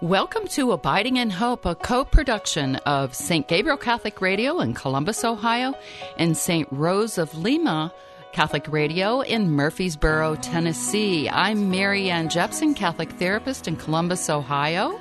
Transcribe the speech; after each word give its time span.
Welcome 0.00 0.46
to 0.50 0.70
Abiding 0.70 1.16
in 1.16 1.28
Hope, 1.28 1.66
a 1.66 1.74
co 1.74 2.04
production 2.04 2.76
of 2.86 3.16
St. 3.16 3.48
Gabriel 3.48 3.76
Catholic 3.76 4.20
Radio 4.20 4.60
in 4.60 4.72
Columbus, 4.72 5.24
Ohio, 5.24 5.74
and 6.16 6.36
St. 6.36 6.68
Rose 6.70 7.18
of 7.18 7.36
Lima 7.36 7.92
Catholic 8.32 8.68
Radio 8.68 9.22
in 9.22 9.50
Murfreesboro, 9.50 10.36
Tennessee. 10.36 11.28
I'm 11.28 11.72
Mary 11.72 12.10
Ann 12.10 12.28
Jepson, 12.28 12.74
Catholic 12.74 13.10
therapist 13.14 13.66
in 13.66 13.74
Columbus, 13.74 14.30
Ohio. 14.30 15.00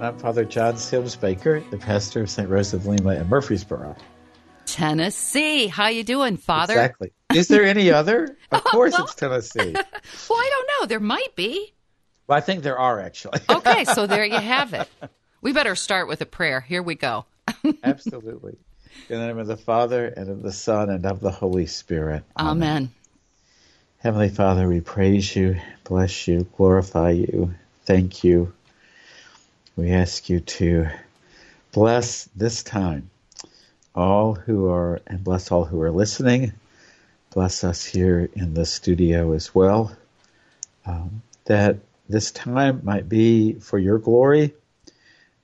I'm 0.00 0.18
Father 0.18 0.46
John 0.46 0.78
Sims 0.78 1.14
Baker, 1.14 1.62
the 1.70 1.76
pastor 1.76 2.22
of 2.22 2.30
St. 2.30 2.48
Rose 2.48 2.72
of 2.72 2.86
Lima 2.86 3.16
in 3.16 3.28
Murfreesboro. 3.28 3.94
Tennessee. 4.64 5.66
How 5.66 5.88
you 5.88 6.04
doing, 6.04 6.38
Father? 6.38 6.72
Exactly. 6.72 7.12
Is 7.34 7.48
there 7.48 7.64
any 7.64 7.90
other? 7.90 8.38
Of 8.50 8.64
course 8.64 8.98
it's 8.98 9.14
Tennessee. 9.14 9.72
well, 10.30 10.38
I 10.38 10.50
don't 10.50 10.70
know. 10.80 10.86
There 10.86 11.00
might 11.00 11.36
be. 11.36 11.74
Well, 12.26 12.36
I 12.36 12.40
think 12.40 12.62
there 12.62 12.78
are 12.78 13.00
actually. 13.00 13.40
okay, 13.48 13.84
so 13.84 14.06
there 14.06 14.24
you 14.24 14.38
have 14.38 14.74
it. 14.74 14.88
We 15.40 15.52
better 15.52 15.76
start 15.76 16.08
with 16.08 16.20
a 16.20 16.26
prayer. 16.26 16.60
Here 16.60 16.82
we 16.82 16.94
go. 16.94 17.26
Absolutely. 17.82 18.56
In 19.08 19.20
the 19.20 19.26
name 19.26 19.38
of 19.38 19.46
the 19.46 19.56
Father, 19.56 20.06
and 20.06 20.28
of 20.28 20.42
the 20.42 20.52
Son, 20.52 20.90
and 20.90 21.06
of 21.06 21.20
the 21.20 21.30
Holy 21.30 21.66
Spirit. 21.66 22.24
Amen. 22.36 22.50
Amen. 22.50 22.90
Heavenly 23.98 24.28
Father, 24.28 24.68
we 24.68 24.80
praise 24.80 25.34
you, 25.34 25.60
bless 25.84 26.28
you, 26.28 26.46
glorify 26.56 27.10
you, 27.10 27.54
thank 27.84 28.24
you. 28.24 28.52
We 29.76 29.90
ask 29.90 30.28
you 30.28 30.40
to 30.40 30.88
bless 31.72 32.24
this 32.36 32.62
time 32.62 33.10
all 33.94 34.34
who 34.34 34.68
are, 34.68 35.00
and 35.06 35.24
bless 35.24 35.50
all 35.50 35.64
who 35.64 35.80
are 35.82 35.90
listening. 35.90 36.52
Bless 37.32 37.64
us 37.64 37.84
here 37.84 38.28
in 38.34 38.54
the 38.54 38.66
studio 38.66 39.32
as 39.32 39.54
well. 39.54 39.96
Um, 40.84 41.22
that 41.46 41.78
this 42.08 42.30
time 42.30 42.80
might 42.84 43.08
be 43.08 43.54
for 43.54 43.78
your 43.78 43.98
glory 43.98 44.54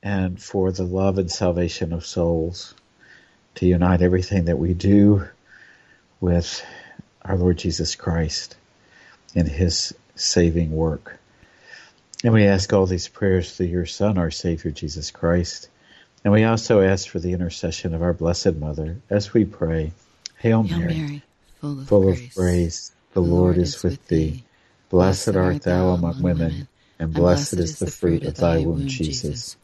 and 0.03 0.41
for 0.41 0.73
the 0.73 0.85
love 0.85 1.19
and 1.19 1.31
salvation 1.31 1.93
of 1.93 2.05
souls, 2.05 2.75
to 3.55 3.67
unite 3.67 4.03
everything 4.03 4.47
that 4.47 4.59
we 4.59 4.75
do 4.75 5.25
with 6.21 6.65
our 7.23 7.37
Lord 7.37 7.59
Jesus 7.59 7.95
Christ 7.95 8.57
in 9.35 9.47
his 9.47 9.95
saving 10.15 10.73
work. 10.73 11.19
And 12.25 12.33
we 12.33 12.47
ask 12.47 12.73
all 12.73 12.87
these 12.87 13.09
prayers 13.09 13.55
through 13.55 13.67
your 13.67 13.87
Son, 13.87 14.17
our 14.17 14.31
Savior, 14.31 14.71
Jesus 14.71 15.11
Christ. 15.11 15.69
And 16.25 16.33
we 16.33 16.45
also 16.45 16.81
ask 16.81 17.09
for 17.09 17.19
the 17.19 17.33
intercession 17.33 17.95
of 17.95 18.03
our 18.03 18.13
Blessed 18.13 18.55
Mother 18.55 18.99
as 19.11 19.35
we 19.35 19.45
pray. 19.45 19.93
Hail, 20.39 20.63
Hail 20.63 20.79
Mary, 20.79 20.95
Mary, 20.95 21.23
full 21.61 21.81
of 21.81 21.89
full 21.89 22.03
grace. 22.03 22.29
of 22.29 22.35
grace, 22.35 22.93
the 23.13 23.23
Lord 23.23 23.59
is 23.59 23.83
with 23.83 24.07
thee. 24.09 24.45
Blessed 24.93 25.37
art 25.37 25.63
thou 25.63 25.89
among 25.95 26.21
women, 26.21 26.69
and 26.99 27.15
blessed 27.15 27.55
is 27.55 27.79
the 27.79 27.91
fruit 27.91 28.25
of 28.25 28.35
thy 28.35 28.59
womb, 28.59 28.87
Jesus. 28.87 29.57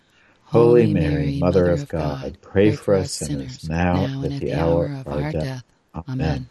Holy 0.44 0.94
Mary, 0.94 1.38
Mother 1.38 1.70
of 1.70 1.86
God, 1.86 2.38
pray 2.40 2.74
for 2.74 2.94
us 2.94 3.12
sinners 3.12 3.68
now 3.68 4.06
and 4.06 4.24
at 4.24 4.40
the 4.40 4.54
hour 4.54 4.86
of 4.86 5.06
our 5.06 5.30
death. 5.30 5.64
Amen. 6.08 6.48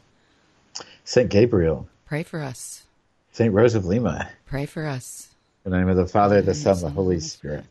Saint 1.03 1.31
Gabriel, 1.31 1.89
Pray 2.05 2.21
for 2.21 2.43
us. 2.43 2.83
Saint 3.31 3.51
Rose 3.51 3.73
of 3.73 3.85
Lima, 3.85 4.29
Pray 4.45 4.67
for 4.67 4.85
us. 4.85 5.29
in 5.65 5.71
the 5.71 5.77
name 5.79 5.89
of 5.89 5.97
the 5.97 6.05
Father, 6.05 6.43
the 6.43 6.53
Son, 6.53 6.79
the 6.79 6.91
Holy 6.91 7.19
Spirit. 7.19 7.65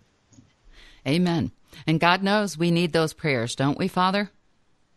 Amen. 1.07 1.53
And 1.87 2.01
God 2.01 2.25
knows 2.25 2.59
we 2.59 2.73
need 2.73 2.93
those 2.93 3.13
prayers, 3.13 3.55
don't 3.55 3.79
we, 3.79 3.87
Father? 3.87 4.33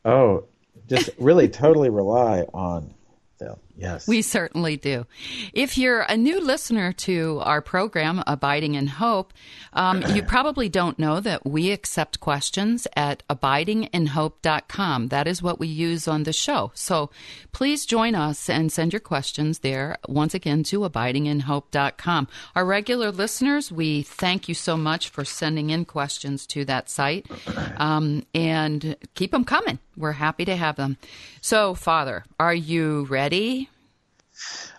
Oh, 0.03 0.45
just 0.87 1.11
really 1.19 1.49
totally 1.49 1.91
rely 1.91 2.47
on 2.51 2.95
them. 3.37 3.59
Yes. 3.79 4.07
We 4.07 4.21
certainly 4.21 4.75
do. 4.75 5.05
If 5.53 5.77
you're 5.77 6.01
a 6.01 6.17
new 6.17 6.41
listener 6.41 6.91
to 6.93 7.39
our 7.43 7.61
program, 7.61 8.21
Abiding 8.27 8.75
in 8.75 8.87
Hope, 8.87 9.33
um, 9.71 10.03
you 10.13 10.21
probably 10.21 10.67
don't 10.67 10.99
know 10.99 11.21
that 11.21 11.45
we 11.45 11.71
accept 11.71 12.19
questions 12.19 12.87
at 12.95 13.23
abidinginhope.com. 13.29 15.07
That 15.07 15.27
is 15.27 15.41
what 15.41 15.59
we 15.59 15.67
use 15.67 16.07
on 16.07 16.23
the 16.23 16.33
show. 16.33 16.71
So 16.75 17.09
please 17.53 17.85
join 17.85 18.15
us 18.15 18.49
and 18.49 18.69
send 18.69 18.91
your 18.91 18.99
questions 18.99 19.59
there 19.59 19.97
once 20.07 20.33
again 20.33 20.63
to 20.63 20.81
abidinginhope.com. 20.81 22.27
Our 22.55 22.65
regular 22.65 23.11
listeners, 23.11 23.71
we 23.71 24.01
thank 24.01 24.49
you 24.49 24.55
so 24.55 24.75
much 24.75 25.07
for 25.07 25.23
sending 25.23 25.69
in 25.69 25.85
questions 25.85 26.45
to 26.47 26.65
that 26.65 26.89
site 26.89 27.27
um, 27.77 28.23
and 28.35 28.97
keep 29.15 29.31
them 29.31 29.45
coming. 29.45 29.79
We're 29.95 30.13
happy 30.13 30.45
to 30.45 30.55
have 30.55 30.75
them. 30.75 30.97
So, 31.41 31.73
Father, 31.73 32.25
are 32.39 32.53
you 32.53 33.05
ready? 33.05 33.68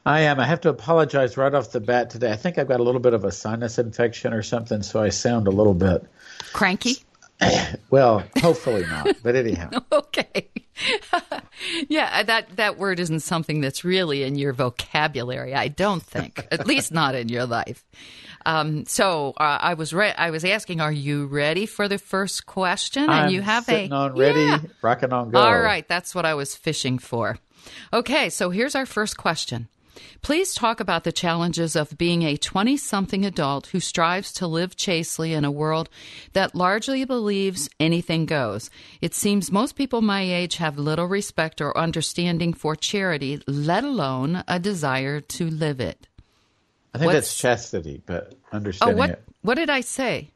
I 0.07 0.21
am. 0.21 0.41
I 0.41 0.47
have 0.47 0.61
to 0.63 0.69
apologize 0.69 1.37
right 1.37 1.53
off 1.53 1.73
the 1.73 1.81
bat 1.81 2.11
today. 2.11 2.33
I 2.33 2.37
think 2.37 2.59
I've 2.59 2.69
got 2.69 2.81
a 2.81 2.83
little 2.83 3.01
bit 3.01 3.15
of 3.15 3.25
a 3.25 3.33
sinus 3.33 3.79
infection 3.79 4.33
or 4.33 4.43
something, 4.43 4.83
so 4.83 5.03
I 5.03 5.11
sound 5.11 5.47
a 5.47 5.51
little 5.51 5.75
bit 5.75 6.05
cranky. 6.53 6.97
well, 7.91 8.23
hopefully 8.39 8.85
not. 8.87 9.17
But 9.23 9.37
anyhow. 9.37 9.71
okay. 9.93 10.49
yeah, 11.89 12.23
that 12.23 12.57
that 12.57 12.79
word 12.79 13.01
isn't 13.01 13.21
something 13.21 13.61
that's 13.61 13.85
really 13.85 14.23
in 14.23 14.37
your 14.37 14.53
vocabulary. 14.53 15.55
I 15.55 15.69
don't 15.69 16.03
think, 16.03 16.47
at 16.51 16.67
least 16.67 16.93
not 16.93 17.15
in 17.15 17.29
your 17.29 17.47
life. 17.47 17.85
Um, 18.47 18.87
so 18.87 19.35
uh, 19.37 19.59
I 19.61 19.75
was 19.75 19.93
re- 19.93 20.15
I 20.17 20.31
was 20.31 20.45
asking, 20.45 20.81
are 20.81 20.93
you 20.93 21.27
ready 21.27 21.67
for 21.67 21.89
the 21.89 21.99
first 21.99 22.47
question? 22.47 23.03
And 23.03 23.13
I'm 23.13 23.31
you 23.31 23.43
have 23.43 23.69
a 23.69 23.89
on 23.91 24.17
ready, 24.17 24.41
Yeah. 24.41 24.61
rocking 24.81 25.13
on 25.13 25.31
go. 25.31 25.39
All 25.39 25.61
right, 25.61 25.87
that's 25.87 26.15
what 26.15 26.25
I 26.25 26.35
was 26.35 26.57
fishing 26.57 26.99
for. 26.99 27.39
Okay, 27.93 28.29
so 28.31 28.51
here's 28.51 28.75
our 28.75 28.87
first 28.87 29.17
question. 29.17 29.69
Please 30.23 30.55
talk 30.55 30.81
about 30.81 31.05
the 31.05 31.13
challenges 31.13 31.75
of 31.77 31.97
being 31.99 32.23
a 32.23 32.37
20 32.37 32.77
something 32.77 33.25
adult 33.25 33.67
who 33.69 33.81
strives 33.81 34.33
to 34.33 34.47
live 34.47 34.77
chastely 34.77 35.33
in 35.35 35.45
a 35.45 35.51
world 35.51 35.89
that 36.33 36.55
largely 36.55 37.05
believes 37.05 37.69
anything 37.79 38.27
goes. 38.27 38.71
It 39.01 39.15
seems 39.15 39.51
most 39.51 39.77
people 39.77 40.01
my 40.01 40.23
age 40.23 40.57
have 40.57 40.79
little 40.79 41.07
respect 41.07 41.61
or 41.61 41.77
understanding 41.77 42.53
for 42.55 42.77
charity, 42.77 43.43
let 43.47 43.85
alone 43.85 44.45
a 44.47 44.59
desire 44.59 45.21
to 45.21 45.51
live 45.51 45.81
it. 45.81 46.07
I 46.95 46.99
think 46.99 47.13
What's- 47.13 47.29
that's 47.29 47.39
chastity, 47.39 48.03
but 48.05 48.35
understanding 48.53 48.53
Oh, 48.53 48.57
understanding 48.57 48.99
what 48.99 49.11
it. 49.11 49.25
what 49.43 49.55
did 49.57 49.71
I 49.71 49.81
say? 49.81 50.31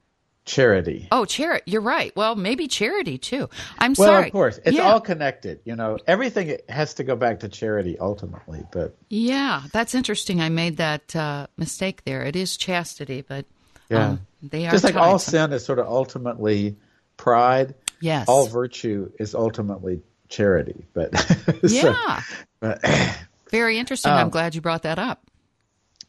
Charity. 0.47 1.09
Oh, 1.11 1.25
charity. 1.25 1.63
You're 1.67 1.81
right. 1.81 2.15
Well, 2.15 2.37
maybe 2.37 2.69
charity 2.69 3.17
too. 3.17 3.49
I'm 3.79 3.95
well, 3.97 4.09
sorry. 4.09 4.19
Well, 4.19 4.27
of 4.27 4.33
course, 4.33 4.61
it's 4.65 4.77
Yeah. 4.77 4.83
all 4.93 5.01
connected. 5.01 5.61
You 5.65 5.75
know, 5.75 5.97
everything 6.07 6.59
has 6.69 6.95
to 6.95 7.05
go 7.05 7.17
back 7.17 7.41
to 7.41 7.49
charity 7.49 7.99
ultimately. 7.99 8.63
But 8.71 8.95
Yeah, 9.09 9.63
that's 9.73 9.95
interesting. 9.95 10.43
I 10.43 10.51
made 10.51 10.77
that 10.77 11.17
uh, 11.17 11.47
mistake 11.57 12.05
there. 12.05 12.23
It 12.23 12.37
is 12.37 12.57
chastity, 12.59 13.23
but 13.27 13.47
yeah, 13.89 14.09
um, 14.11 14.27
they 14.43 14.67
are 14.67 14.71
just 14.71 14.85
like 14.85 14.97
all 14.97 15.19
sin 15.19 15.53
is 15.55 15.65
sort 15.65 15.79
of 15.79 15.87
ultimately 15.87 16.77
pride. 17.17 17.75
Yes. 18.01 18.29
All 18.29 18.47
virtue 18.47 19.11
is 19.19 19.35
ultimately 19.35 20.03
charity. 20.29 20.85
But 20.93 21.17
so- 21.19 21.67
Yeah. 21.69 22.21
but 22.61 22.85
Very 23.51 23.79
interesting. 23.79 24.11
I'm 24.13 24.25
Um, 24.25 24.31
glad 24.31 24.55
you 24.55 24.61
brought 24.61 24.83
that 24.83 24.99
up. 24.99 25.23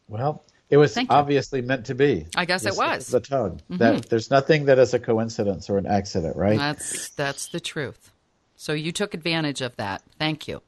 well, 0.08 0.44
it 0.68 0.76
was 0.76 0.94
Thank 0.94 1.10
you. 1.10 1.16
obviously 1.16 1.62
meant 1.62 1.86
to 1.86 1.94
be. 1.94 2.26
I 2.34 2.44
guess 2.44 2.66
it 2.66 2.76
was. 2.76 3.08
The 3.08 3.20
tongue. 3.20 3.60
That 3.70 4.08
there's 4.08 4.30
nothing 4.30 4.66
that 4.66 4.78
is 4.78 4.94
a 4.94 4.98
coincidence 4.98 5.70
or 5.70 5.78
an 5.78 5.86
accident, 5.86 6.36
right? 6.36 6.58
That's 6.58 7.10
that's 7.10 7.48
the 7.48 7.60
truth. 7.60 8.10
So 8.56 8.72
you 8.72 8.92
took 8.92 9.14
advantage 9.14 9.60
of 9.60 9.76
that. 9.76 10.02
Thank 10.18 10.48
you. 10.48 10.62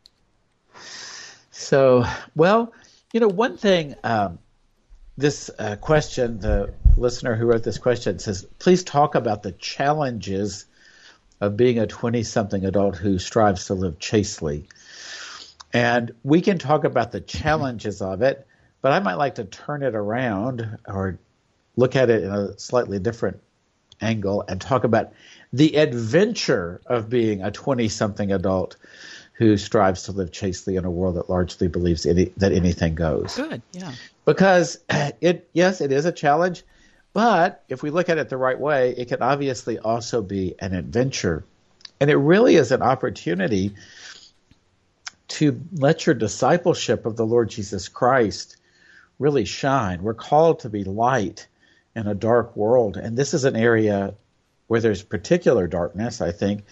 So, 1.51 2.05
well, 2.37 2.73
you 3.13 3.21
know, 3.21 3.29
one 3.29 3.57
thing, 3.57 3.95
um, 4.05 4.39
this 5.17 5.51
uh, 5.59 5.77
question, 5.77 6.39
the 6.39 6.75
listener 6.97 7.35
who 7.35 7.47
wrote 7.47 7.65
this 7.65 7.79
question 7.79 8.19
says, 8.19 8.47
please 8.59 8.85
talk 8.85 9.15
about 9.15 9.43
the 9.43 9.53
challenges 9.53 10.67
of 11.41 11.57
being 11.57 11.79
a 11.79 11.87
20 11.87 12.23
something 12.23 12.65
adult 12.65 12.97
who 12.97 13.19
strives 13.19 13.67
to 13.67 13.75
live 13.75 13.99
chastely. 13.99 14.69
And 15.73 16.13
we 16.23 16.41
can 16.41 16.59
talk 16.59 16.85
about 16.85 17.13
the 17.13 17.21
challenges 17.21 18.01
of 18.01 18.23
it, 18.23 18.47
but 18.81 18.93
I 18.93 19.01
might 19.01 19.15
like 19.15 19.37
to 19.37 19.45
turn 19.45 19.83
it 19.83 19.95
around 19.95 20.79
or 20.87 21.19
look 21.77 21.97
at 21.97 22.11
it 22.11 22.23
in 22.23 22.31
a 22.31 22.59
slightly 22.59 22.99
different 22.99 23.41
angle 24.01 24.45
and 24.49 24.61
talk 24.61 24.85
about 24.85 25.13
the 25.53 25.77
adventure 25.77 26.81
of 26.87 27.09
being 27.09 27.43
a 27.43 27.51
20 27.51 27.89
something 27.89 28.33
adult 28.33 28.77
who 29.35 29.57
strives 29.57 30.05
to 30.05 30.13
live 30.13 30.33
chastely 30.33 30.77
in 30.77 30.85
a 30.85 30.91
world 30.91 31.17
that 31.17 31.31
largely 31.31 31.69
believes 31.69 32.07
any, 32.07 32.27
that 32.37 32.53
anything 32.53 32.95
goes. 32.95 33.37
Good. 33.37 33.63
Yeah. 33.73 33.93
Because 34.25 34.79
it, 35.21 35.49
yes, 35.53 35.81
it 35.81 35.93
is 35.93 36.05
a 36.05 36.13
challenge, 36.13 36.65
but 37.13 37.63
if 37.69 37.83
we 37.83 37.91
look 37.91 38.09
at 38.09 38.19
it 38.19 38.29
the 38.29 38.37
right 38.37 38.59
way, 38.59 38.95
it 38.97 39.09
can 39.09 39.23
obviously 39.23 39.79
also 39.79 40.23
be 40.23 40.55
an 40.59 40.75
adventure. 40.75 41.45
And 42.01 42.11
it 42.11 42.17
really 42.17 42.57
is 42.57 42.73
an 42.73 42.83
opportunity 42.83 43.75
to 45.29 45.61
let 45.73 46.07
your 46.07 46.15
discipleship 46.15 47.07
of 47.07 47.17
the 47.17 47.27
Lord 47.27 47.49
Jesus 47.49 47.89
Christ 47.89 48.57
really 49.19 49.45
shine. 49.45 50.03
We're 50.03 50.15
called 50.15 50.61
to 50.61 50.69
be 50.69 50.85
light 50.85 51.47
in 51.95 52.07
a 52.07 52.15
dark 52.15 52.57
world. 52.57 52.97
And 52.97 53.17
this 53.17 53.35
is 53.35 53.45
an 53.45 53.57
area 53.57 54.15
where 54.67 54.81
there's 54.81 55.03
particular 55.03 55.67
darkness, 55.67 56.21
I 56.21 56.33
think, 56.33 56.65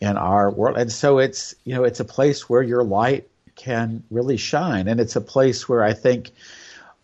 in 0.00 0.16
our 0.16 0.50
world. 0.50 0.76
And 0.76 0.92
so 0.92 1.18
it's, 1.18 1.54
you 1.64 1.74
know, 1.74 1.84
it's 1.84 2.00
a 2.00 2.04
place 2.04 2.48
where 2.48 2.62
your 2.62 2.84
light 2.84 3.28
can 3.56 4.04
really 4.10 4.36
shine. 4.36 4.86
And 4.86 5.00
it's 5.00 5.16
a 5.16 5.20
place 5.20 5.68
where 5.68 5.82
I 5.82 5.94
think 5.94 6.30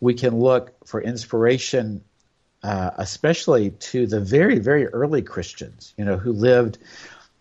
we 0.01 0.15
can 0.15 0.39
look 0.39 0.87
for 0.87 1.01
inspiration 1.01 2.03
uh, 2.65 2.93
especially 2.97 3.71
to 3.73 4.07
the 4.07 4.21
very, 4.21 4.59
very 4.59 4.87
early 4.87 5.21
Christians, 5.21 5.93
you 5.99 6.05
know, 6.07 6.17
who 6.17 6.33
lived 6.33 6.79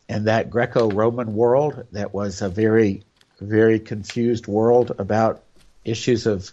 in 0.10 0.26
that 0.26 0.50
Greco-Roman 0.50 1.34
world 1.34 1.88
that 1.94 2.14
was 2.14 2.42
a 2.42 2.50
very, 2.50 3.04
very 3.40 3.80
confused 3.80 4.48
world 4.48 4.92
about 5.00 5.42
issues 5.86 6.26
of 6.26 6.52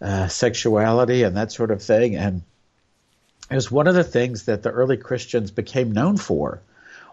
uh, 0.00 0.28
sexuality 0.28 1.22
and 1.22 1.36
that 1.36 1.52
sort 1.52 1.70
of 1.70 1.82
thing. 1.82 2.16
And 2.16 2.42
it 3.50 3.54
was 3.54 3.70
one 3.70 3.86
of 3.86 3.94
the 3.94 4.04
things 4.04 4.44
that 4.44 4.62
the 4.62 4.70
early 4.70 4.96
Christians 4.96 5.50
became 5.50 5.92
known 5.92 6.16
for 6.16 6.62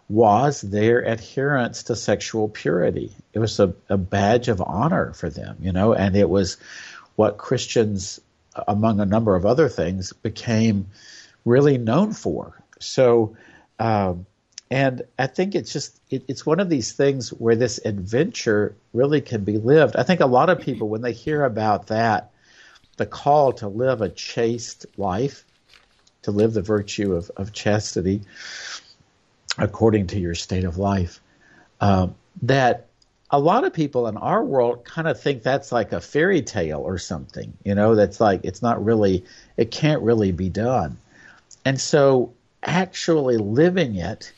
was 0.10 0.62
their 0.62 1.00
adherence 1.00 1.84
to 1.84 1.96
sexual 1.96 2.48
purity. 2.48 3.12
It 3.34 3.40
was 3.40 3.60
a, 3.60 3.74
a 3.90 3.98
badge 3.98 4.48
of 4.48 4.62
honor 4.62 5.14
for 5.14 5.30
them, 5.30 5.58
you 5.60 5.74
know, 5.74 5.94
and 5.94 6.16
it 6.16 6.30
was 6.30 6.58
what 7.16 7.38
Christians, 7.38 8.22
among 8.68 9.00
a 9.00 9.06
number 9.06 9.36
of 9.36 9.46
other 9.46 9.68
things, 9.68 10.14
became 10.14 10.88
really 11.44 11.78
known 11.78 12.14
for. 12.14 12.62
So, 12.80 13.36
um, 13.80 14.26
and 14.70 15.02
I 15.18 15.28
think 15.28 15.56
it's 15.56 15.74
just 15.74 16.00
it, 16.10 16.24
it's 16.28 16.46
one 16.46 16.60
of 16.60 16.70
these 16.70 16.92
things 16.92 17.30
where 17.30 17.56
this 17.56 17.80
adventure 17.84 18.76
really 18.94 19.22
can 19.22 19.44
be 19.44 19.58
lived. 19.58 19.96
I 19.96 20.04
think 20.04 20.20
a 20.20 20.26
lot 20.26 20.50
of 20.50 20.62
people, 20.62 20.88
when 20.88 21.02
they 21.02 21.14
hear 21.14 21.44
about 21.44 21.88
that, 21.88 22.32
the 22.98 23.06
call 23.06 23.54
to 23.54 23.68
live 23.68 24.02
a 24.02 24.10
chaste 24.10 24.86
life, 24.98 25.46
to 26.24 26.32
live 26.32 26.54
the 26.54 26.62
virtue 26.62 27.14
of, 27.14 27.32
of 27.38 27.54
chastity 27.54 28.22
according 29.58 30.08
to 30.08 30.20
your 30.20 30.36
state 30.36 30.66
of 30.66 30.78
life, 30.78 31.20
um, 31.82 32.16
that 32.44 32.88
a 33.32 33.40
lot 33.40 33.64
of 33.66 33.74
people 33.74 34.08
in 34.08 34.18
our 34.18 34.44
world 34.44 34.86
kind 34.86 35.08
of 35.08 35.20
think 35.20 35.44
that's 35.44 35.72
like 35.72 35.92
a 35.92 36.02
fairy 36.02 36.42
tale 36.42 36.80
or 36.80 36.98
something, 36.98 37.54
you 37.64 37.76
know, 37.76 37.96
that's 37.96 38.20
like 38.20 38.42
it's 38.44 38.62
not 38.62 38.84
really, 38.84 39.26
it 39.58 39.72
can't 39.72 40.02
really 40.02 40.32
be 40.32 40.50
done. 40.50 40.98
And 41.66 41.80
so 41.80 42.34
actually 42.64 43.38
living 43.38 43.96
it 43.96 44.34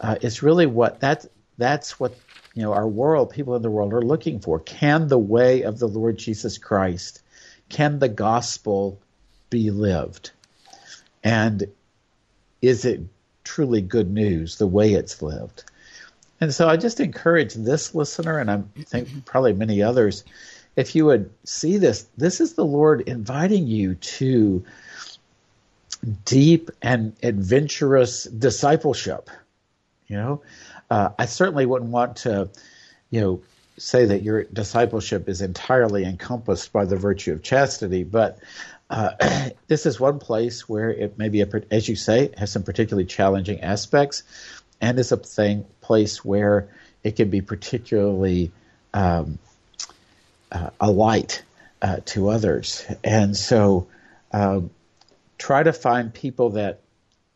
uh, 0.00 0.16
is 0.20 0.42
really 0.42 0.66
what 0.66 1.00
that 1.00 1.26
that's 1.58 1.98
what 1.98 2.14
you 2.54 2.62
know 2.62 2.72
our 2.72 2.88
world 2.88 3.30
people 3.30 3.54
in 3.56 3.62
the 3.62 3.70
world 3.70 3.92
are 3.92 4.02
looking 4.02 4.40
for 4.40 4.58
can 4.60 5.08
the 5.08 5.18
way 5.18 5.62
of 5.62 5.78
the 5.78 5.86
lord 5.86 6.16
jesus 6.18 6.58
christ 6.58 7.22
can 7.72 7.98
the 7.98 8.08
gospel 8.08 9.00
be 9.50 9.72
lived? 9.72 10.30
And 11.24 11.66
is 12.60 12.84
it 12.84 13.00
truly 13.42 13.80
good 13.80 14.10
news 14.10 14.58
the 14.58 14.66
way 14.68 14.92
it's 14.92 15.20
lived? 15.20 15.64
And 16.40 16.54
so 16.54 16.68
i 16.68 16.76
just 16.76 16.98
encourage 16.98 17.54
this 17.54 17.94
listener 17.94 18.38
and 18.38 18.50
i 18.50 18.62
think 18.86 19.24
probably 19.24 19.52
many 19.52 19.80
others 19.80 20.24
if 20.74 20.96
you 20.96 21.04
would 21.04 21.30
see 21.44 21.78
this 21.78 22.04
this 22.16 22.40
is 22.40 22.54
the 22.54 22.64
lord 22.64 23.02
inviting 23.02 23.68
you 23.68 23.94
to 23.94 24.64
deep 26.24 26.70
and 26.80 27.14
adventurous 27.22 28.24
discipleship. 28.24 29.30
You 30.08 30.16
know, 30.16 30.42
uh, 30.90 31.10
I 31.18 31.26
certainly 31.26 31.66
wouldn't 31.66 31.90
want 31.90 32.16
to, 32.18 32.50
you 33.10 33.20
know, 33.20 33.42
say 33.82 34.04
that 34.06 34.22
your 34.22 34.44
discipleship 34.44 35.28
is 35.28 35.42
entirely 35.42 36.04
encompassed 36.04 36.72
by 36.72 36.84
the 36.84 36.96
virtue 36.96 37.32
of 37.32 37.42
chastity, 37.42 38.04
but 38.04 38.38
uh, 38.88 39.10
this 39.66 39.86
is 39.86 39.98
one 39.98 40.18
place 40.18 40.68
where 40.68 40.90
it 40.90 41.18
may 41.18 41.28
be, 41.28 41.40
a, 41.40 41.48
as 41.70 41.88
you 41.88 41.96
say, 41.96 42.30
has 42.36 42.52
some 42.52 42.62
particularly 42.62 43.06
challenging 43.06 43.60
aspects, 43.60 44.22
and 44.80 44.98
is 44.98 45.10
a 45.10 45.16
thing 45.16 45.64
place 45.80 46.24
where 46.24 46.68
it 47.02 47.16
can 47.16 47.28
be 47.28 47.40
particularly 47.40 48.52
um, 48.94 49.38
uh, 50.52 50.70
a 50.80 50.90
light 50.90 51.42
uh, 51.80 51.98
to 52.04 52.28
others. 52.28 52.84
And 53.02 53.36
so, 53.36 53.88
um, 54.32 54.70
try 55.38 55.62
to 55.62 55.72
find 55.72 56.14
people 56.14 56.50
that 56.50 56.80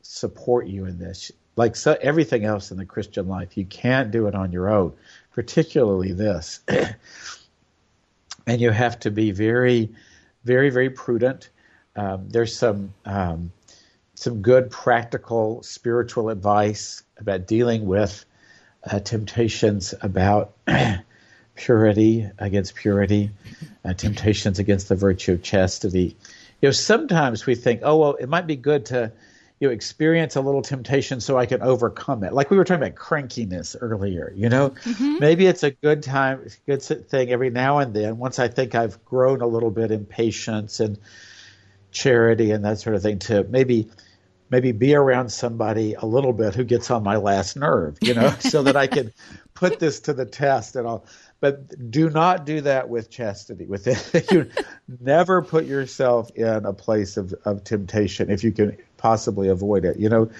support 0.02 0.68
you 0.68 0.84
in 0.84 0.98
this 0.98 1.32
like 1.56 1.74
so, 1.74 1.96
everything 2.00 2.44
else 2.44 2.70
in 2.70 2.76
the 2.76 2.84
Christian 2.84 3.28
life, 3.28 3.56
you 3.56 3.64
can't 3.64 4.10
do 4.10 4.26
it 4.26 4.34
on 4.34 4.52
your 4.52 4.68
own, 4.68 4.92
particularly 5.36 6.12
this. 6.12 6.60
and 8.46 8.60
you 8.60 8.70
have 8.70 8.98
to 9.00 9.10
be 9.10 9.30
very, 9.30 9.90
very, 10.44 10.70
very 10.70 10.90
prudent. 10.90 11.50
Um, 11.94 12.30
there's 12.30 12.56
some 12.56 12.94
um, 13.04 13.52
some 14.14 14.40
good 14.40 14.70
practical 14.70 15.62
spiritual 15.62 16.30
advice 16.30 17.02
about 17.18 17.46
dealing 17.46 17.84
with 17.84 18.24
uh, 18.90 18.98
temptations 19.00 19.92
about 20.00 20.54
purity 21.54 22.30
against 22.38 22.74
purity, 22.74 23.30
uh, 23.84 23.92
temptations 23.92 24.58
against 24.58 24.88
the 24.88 24.96
virtue 24.96 25.32
of 25.32 25.42
chastity. 25.42 26.16
You 26.62 26.68
know, 26.68 26.72
sometimes 26.72 27.44
we 27.44 27.54
think, 27.54 27.82
oh 27.84 27.98
well, 27.98 28.14
it 28.14 28.28
might 28.28 28.46
be 28.46 28.56
good 28.56 28.86
to 28.86 29.12
you 29.60 29.68
know, 29.68 29.72
experience 29.72 30.36
a 30.36 30.40
little 30.40 30.60
temptation 30.60 31.20
so 31.20 31.38
I 31.38 31.46
can 31.46 31.62
overcome 31.62 32.24
it. 32.24 32.34
Like 32.34 32.50
we 32.50 32.58
were 32.58 32.64
talking 32.64 32.82
about 32.82 32.96
crankiness 32.96 33.74
earlier, 33.80 34.32
you 34.36 34.48
know, 34.48 34.70
mm-hmm. 34.70 35.18
maybe 35.18 35.46
it's 35.46 35.62
a 35.62 35.70
good 35.70 36.02
time, 36.02 36.46
good 36.66 36.82
thing 36.82 37.30
every 37.30 37.50
now 37.50 37.78
and 37.78 37.94
then. 37.94 38.18
Once 38.18 38.38
I 38.38 38.48
think 38.48 38.74
I've 38.74 39.02
grown 39.06 39.40
a 39.40 39.46
little 39.46 39.70
bit 39.70 39.90
in 39.90 40.04
patience 40.04 40.80
and 40.80 40.98
charity 41.90 42.50
and 42.50 42.64
that 42.66 42.80
sort 42.80 42.96
of 42.96 43.02
thing, 43.02 43.18
to 43.20 43.44
maybe 43.44 43.88
maybe 44.50 44.72
be 44.72 44.94
around 44.94 45.30
somebody 45.30 45.94
a 45.94 46.04
little 46.04 46.32
bit 46.32 46.54
who 46.54 46.62
gets 46.62 46.90
on 46.90 47.02
my 47.02 47.16
last 47.16 47.56
nerve, 47.56 47.96
you 48.02 48.14
know, 48.14 48.30
so 48.38 48.62
that 48.62 48.76
I 48.76 48.86
can 48.86 49.12
put 49.54 49.78
this 49.78 50.00
to 50.00 50.12
the 50.12 50.26
test 50.26 50.76
and 50.76 50.86
I'll. 50.86 51.04
But 51.40 51.90
do 51.90 52.08
not 52.08 52.46
do 52.46 52.62
that 52.62 52.88
with 52.88 53.10
chastity. 53.10 53.66
With 53.66 53.86
it, 53.86 54.30
you 54.32 54.50
never 55.00 55.42
put 55.42 55.66
yourself 55.66 56.30
in 56.34 56.64
a 56.64 56.72
place 56.72 57.16
of, 57.16 57.34
of 57.44 57.62
temptation 57.64 58.30
if 58.30 58.42
you 58.42 58.52
can 58.52 58.76
possibly 58.96 59.48
avoid 59.48 59.84
it. 59.84 59.98
You 59.98 60.08
know, 60.08 60.30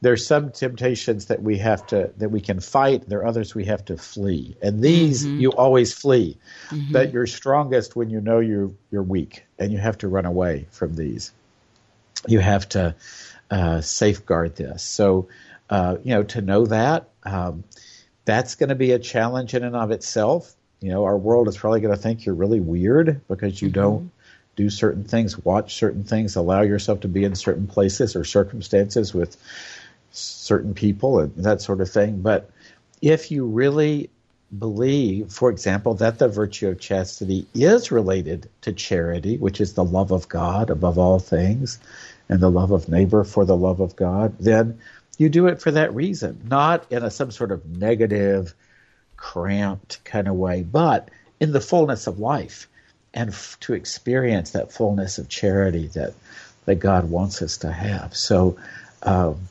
there's 0.00 0.26
some 0.26 0.50
temptations 0.50 1.26
that 1.26 1.42
we 1.42 1.58
have 1.58 1.86
to 1.88 2.10
that 2.16 2.30
we 2.30 2.40
can 2.40 2.60
fight. 2.60 3.08
There 3.08 3.20
are 3.20 3.26
others 3.26 3.54
we 3.54 3.66
have 3.66 3.84
to 3.86 3.96
flee, 3.96 4.56
and 4.62 4.82
these 4.82 5.24
mm-hmm. 5.24 5.40
you 5.40 5.50
always 5.50 5.92
flee. 5.92 6.38
Mm-hmm. 6.70 6.92
But 6.92 7.12
you're 7.12 7.26
strongest 7.26 7.96
when 7.96 8.10
you 8.10 8.20
know 8.20 8.40
you 8.40 8.76
you're 8.90 9.02
weak, 9.02 9.44
and 9.58 9.72
you 9.72 9.78
have 9.78 9.98
to 9.98 10.08
run 10.08 10.24
away 10.24 10.66
from 10.70 10.96
these. 10.96 11.32
You 12.26 12.40
have 12.40 12.68
to 12.70 12.94
uh, 13.50 13.80
safeguard 13.80 14.56
this. 14.56 14.82
So, 14.82 15.28
uh, 15.68 15.96
you 16.02 16.14
know, 16.14 16.22
to 16.24 16.40
know 16.40 16.66
that 16.66 17.08
um, 17.24 17.64
that's 18.24 18.54
going 18.54 18.68
to 18.68 18.74
be 18.74 18.92
a 18.92 18.98
challenge 18.98 19.54
in 19.54 19.64
and 19.64 19.76
of 19.76 19.90
itself. 19.90 20.54
You 20.80 20.90
know, 20.90 21.04
our 21.04 21.16
world 21.16 21.48
is 21.48 21.56
probably 21.56 21.80
going 21.80 21.94
to 21.94 22.00
think 22.00 22.24
you're 22.24 22.34
really 22.34 22.60
weird 22.60 23.20
because 23.28 23.60
you 23.60 23.68
mm-hmm. 23.68 23.80
don't 23.80 24.10
do 24.56 24.70
certain 24.70 25.04
things, 25.04 25.38
watch 25.38 25.74
certain 25.74 26.04
things, 26.04 26.36
allow 26.36 26.62
yourself 26.62 27.00
to 27.00 27.08
be 27.08 27.24
in 27.24 27.34
certain 27.34 27.66
places 27.66 28.16
or 28.16 28.24
circumstances 28.24 29.14
with 29.14 29.36
certain 30.12 30.74
people 30.74 31.20
and 31.20 31.32
that 31.44 31.62
sort 31.62 31.80
of 31.80 31.90
thing. 31.90 32.20
But 32.20 32.50
if 33.00 33.30
you 33.30 33.46
really 33.46 34.10
believe, 34.58 35.32
for 35.32 35.50
example, 35.50 35.94
that 35.94 36.18
the 36.18 36.28
virtue 36.28 36.68
of 36.68 36.80
chastity 36.80 37.46
is 37.54 37.92
related 37.92 38.48
to 38.62 38.72
charity, 38.72 39.36
which 39.36 39.60
is 39.60 39.74
the 39.74 39.84
love 39.84 40.10
of 40.10 40.28
God 40.28 40.70
above 40.70 40.98
all 40.98 41.20
things, 41.20 41.78
and 42.28 42.40
the 42.40 42.50
love 42.50 42.70
of 42.70 42.88
neighbor 42.88 43.24
for 43.24 43.44
the 43.44 43.56
love 43.56 43.80
of 43.80 43.96
God, 43.96 44.38
then 44.38 44.78
you 45.20 45.28
do 45.28 45.46
it 45.48 45.60
for 45.60 45.70
that 45.70 45.94
reason, 45.94 46.40
not 46.48 46.90
in 46.90 47.04
a 47.04 47.10
some 47.10 47.30
sort 47.30 47.52
of 47.52 47.66
negative, 47.66 48.54
cramped 49.16 50.02
kind 50.04 50.26
of 50.26 50.34
way, 50.34 50.62
but 50.62 51.10
in 51.38 51.52
the 51.52 51.60
fullness 51.60 52.06
of 52.06 52.18
life 52.18 52.68
and 53.12 53.30
f- 53.30 53.58
to 53.60 53.74
experience 53.74 54.52
that 54.52 54.72
fullness 54.72 55.18
of 55.18 55.28
charity 55.28 55.88
that 55.88 56.14
that 56.64 56.76
God 56.76 57.10
wants 57.10 57.42
us 57.42 57.58
to 57.58 57.70
have. 57.70 58.16
So, 58.16 58.56
um, 59.02 59.48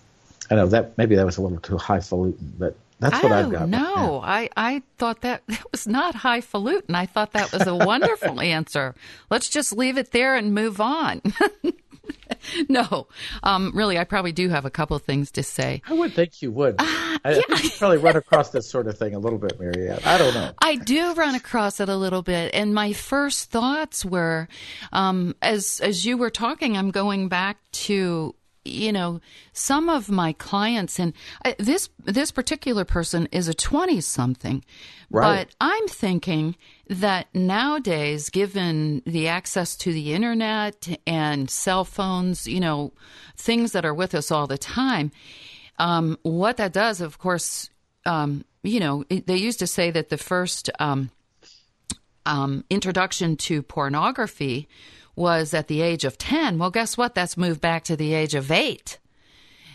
I 0.49 0.55
know 0.55 0.67
that 0.67 0.97
maybe 0.97 1.15
that 1.15 1.25
was 1.25 1.37
a 1.37 1.41
little 1.41 1.59
too 1.59 1.77
highfalutin, 1.77 2.53
but 2.57 2.75
that's 2.99 3.23
what 3.23 3.31
oh, 3.31 3.35
I've 3.35 3.51
got. 3.51 3.69
No, 3.69 4.21
I, 4.23 4.49
I 4.57 4.83
thought 4.97 5.21
that, 5.21 5.43
that 5.47 5.63
was 5.71 5.87
not 5.87 6.15
highfalutin. 6.15 6.95
I 6.95 7.05
thought 7.05 7.33
that 7.33 7.51
was 7.51 7.65
a 7.65 7.75
wonderful 7.75 8.39
answer. 8.41 8.95
Let's 9.29 9.49
just 9.49 9.75
leave 9.75 9.97
it 9.97 10.11
there 10.11 10.35
and 10.35 10.53
move 10.53 10.81
on. 10.81 11.21
no, 12.69 13.07
um, 13.43 13.71
really, 13.73 13.97
I 13.97 14.03
probably 14.03 14.31
do 14.31 14.49
have 14.49 14.65
a 14.65 14.69
couple 14.69 14.97
of 14.97 15.03
things 15.03 15.31
to 15.31 15.43
say. 15.43 15.81
I 15.87 15.93
would 15.93 16.13
think 16.13 16.41
you 16.41 16.51
would. 16.51 16.75
Uh, 16.79 16.83
I, 16.85 17.19
yeah. 17.25 17.41
I 17.49 17.61
you 17.61 17.69
probably 17.77 17.97
run 17.97 18.15
across 18.15 18.49
this 18.49 18.69
sort 18.69 18.87
of 18.87 18.97
thing 18.97 19.15
a 19.15 19.19
little 19.19 19.39
bit, 19.39 19.59
Marianne. 19.59 19.99
I 20.05 20.17
don't 20.17 20.33
know. 20.33 20.51
I 20.59 20.75
do 20.75 21.13
run 21.13 21.35
across 21.35 21.79
it 21.79 21.89
a 21.89 21.95
little 21.95 22.21
bit, 22.21 22.53
and 22.53 22.73
my 22.73 22.93
first 22.93 23.49
thoughts 23.49 24.03
were, 24.03 24.47
um, 24.91 25.35
as 25.41 25.79
as 25.81 26.05
you 26.05 26.17
were 26.17 26.29
talking, 26.29 26.77
I'm 26.77 26.91
going 26.91 27.29
back 27.29 27.57
to 27.71 28.35
you 28.65 28.91
know 28.91 29.21
some 29.53 29.89
of 29.89 30.09
my 30.09 30.33
clients 30.33 30.99
and 30.99 31.13
uh, 31.45 31.53
this 31.57 31.89
this 32.03 32.31
particular 32.31 32.85
person 32.85 33.27
is 33.31 33.47
a 33.47 33.53
20 33.53 34.01
something 34.01 34.63
right. 35.09 35.47
but 35.47 35.55
i'm 35.61 35.87
thinking 35.87 36.55
that 36.87 37.27
nowadays 37.33 38.29
given 38.29 39.01
the 39.05 39.27
access 39.27 39.75
to 39.77 39.93
the 39.93 40.13
internet 40.13 40.87
and 41.07 41.49
cell 41.49 41.85
phones 41.85 42.47
you 42.47 42.59
know 42.59 42.91
things 43.37 43.71
that 43.71 43.85
are 43.85 43.93
with 43.93 44.13
us 44.13 44.31
all 44.31 44.47
the 44.47 44.57
time 44.57 45.11
um, 45.77 46.17
what 46.23 46.57
that 46.57 46.73
does 46.73 46.99
of 46.99 47.17
course 47.17 47.69
um, 48.05 48.43
you 48.63 48.79
know 48.79 49.03
they 49.09 49.37
used 49.37 49.59
to 49.59 49.67
say 49.67 49.91
that 49.91 50.09
the 50.09 50.17
first 50.17 50.69
um, 50.79 51.09
um 52.25 52.65
introduction 52.69 53.37
to 53.37 53.61
pornography 53.63 54.67
was 55.19 55.53
at 55.53 55.67
the 55.67 55.81
age 55.81 56.05
of 56.05 56.17
10. 56.17 56.57
Well, 56.57 56.71
guess 56.71 56.97
what? 56.97 57.13
That's 57.13 57.37
moved 57.37 57.61
back 57.61 57.83
to 57.83 57.95
the 57.95 58.13
age 58.13 58.33
of 58.33 58.49
8 58.49 58.97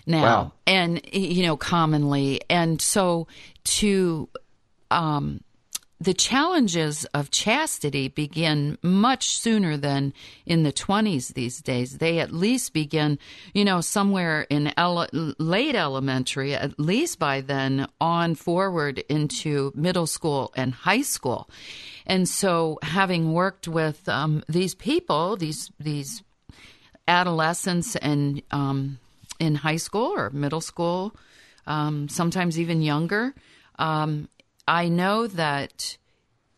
now. 0.07 0.23
Wow. 0.23 0.53
And, 0.67 1.01
you 1.13 1.45
know, 1.45 1.57
commonly. 1.57 2.41
And 2.49 2.81
so 2.81 3.29
to, 3.65 4.29
um, 4.91 5.43
the 6.04 6.14
challenges 6.14 7.06
of 7.06 7.30
chastity 7.30 8.08
begin 8.08 8.76
much 8.82 9.38
sooner 9.38 9.78
than 9.78 10.12
in 10.44 10.62
the 10.62 10.73
20s 10.73 11.32
these 11.32 11.62
days. 11.62 11.96
They 11.99 12.18
at 12.18 12.30
least 12.30 12.75
begin, 12.75 13.18
you 13.54 13.64
know, 13.64 13.80
somewhere 13.80 14.42
in 14.50 14.73
ele- 14.76 15.08
late 15.38 15.75
elementary, 15.75 16.54
at 16.54 16.78
least 16.78 17.18
by 17.18 17.40
then, 17.40 17.88
on 18.00 18.34
forward 18.34 18.99
into 19.08 19.73
middle 19.75 20.06
school 20.06 20.52
and 20.54 20.75
high 20.75 21.02
school. 21.02 21.49
And 22.06 22.28
so, 22.28 22.78
having 22.82 23.32
worked 23.32 23.66
with 23.66 24.06
um, 24.06 24.44
these 24.46 24.75
people, 24.75 25.37
these 25.37 25.70
these 25.80 26.23
adolescents, 27.08 27.96
and 27.96 28.42
um, 28.50 28.99
in 29.38 29.54
high 29.54 29.76
school 29.76 30.12
or 30.14 30.28
middle 30.30 30.61
school, 30.61 31.16
um, 31.66 32.11
sometimes 32.11 32.61
even 32.61 32.82
younger, 32.82 33.34
um, 33.78 34.28
I 34.66 34.88
know 34.88 35.26
that 35.26 35.99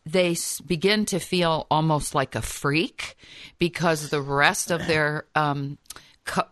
they 0.05 0.35
begin 0.65 1.05
to 1.07 1.19
feel 1.19 1.67
almost 1.69 2.15
like 2.15 2.35
a 2.35 2.41
freak 2.41 3.17
because 3.59 4.09
the 4.09 4.21
rest 4.21 4.71
of 4.71 4.87
their 4.87 5.25
um, 5.35 5.77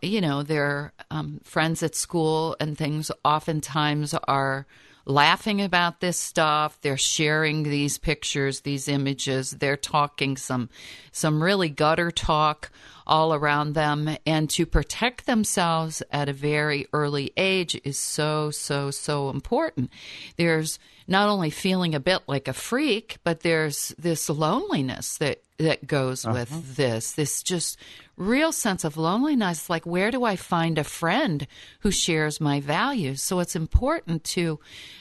you 0.02 0.22
know 0.22 0.44
their 0.44 0.94
um, 1.12 1.40
friends 1.44 1.84
at 1.84 1.96
school 1.96 2.56
and 2.60 2.78
things 2.78 3.12
oftentimes 3.24 4.14
are 4.28 4.66
laughing 5.06 5.62
about 5.62 6.00
this 6.00 6.18
stuff. 6.18 6.80
They're 6.82 6.98
sharing 6.98 7.64
these 7.64 7.98
pictures 7.98 8.62
these 8.62 8.88
images. 8.88 9.52
They're 9.52 9.78
talking 9.78 10.38
some 10.38 10.70
some 11.12 11.42
really 11.42 11.70
gutter 11.70 12.12
talk 12.12 12.72
all 13.08 13.34
around 13.34 13.74
them 13.74 14.18
and 14.26 14.50
to 14.50 14.66
protect 14.66 15.26
themselves 15.26 16.02
at 16.12 16.30
a 16.30 16.34
very 16.34 16.88
early 16.94 17.32
age 17.38 17.80
is 17.84 17.98
so 17.98 18.52
so 18.52 18.92
so 18.92 19.30
important 19.30 19.90
there's 20.38 20.80
not 21.08 21.30
only 21.30 21.50
feeling 21.50 21.94
a 21.94 22.00
bit 22.00 22.22
like 22.28 22.48
a 22.48 22.54
freak, 22.54 23.18
but 23.24 23.42
there's 23.42 23.94
this 23.98 24.30
loneliness 24.30 25.18
that 25.18 25.42
that 25.58 25.88
goes 25.88 26.26
uh-huh. 26.26 26.34
with 26.34 26.76
this. 26.76 27.14
This 27.14 27.42
just 27.42 27.78
real 28.18 28.52
sense 28.52 28.84
of 28.84 28.98
loneliness 28.98 29.70
like 29.70 29.86
where 29.86 30.12
do 30.12 30.26
I 30.26 30.36
find 30.36 30.78
a 30.78 30.84
friend 30.84 31.48
who 31.80 31.92
shares 31.92 32.42
my 32.42 32.60
values? 32.60 33.22
So 33.22 33.40
it's 33.40 33.56
important 33.56 34.24
to 34.36 34.60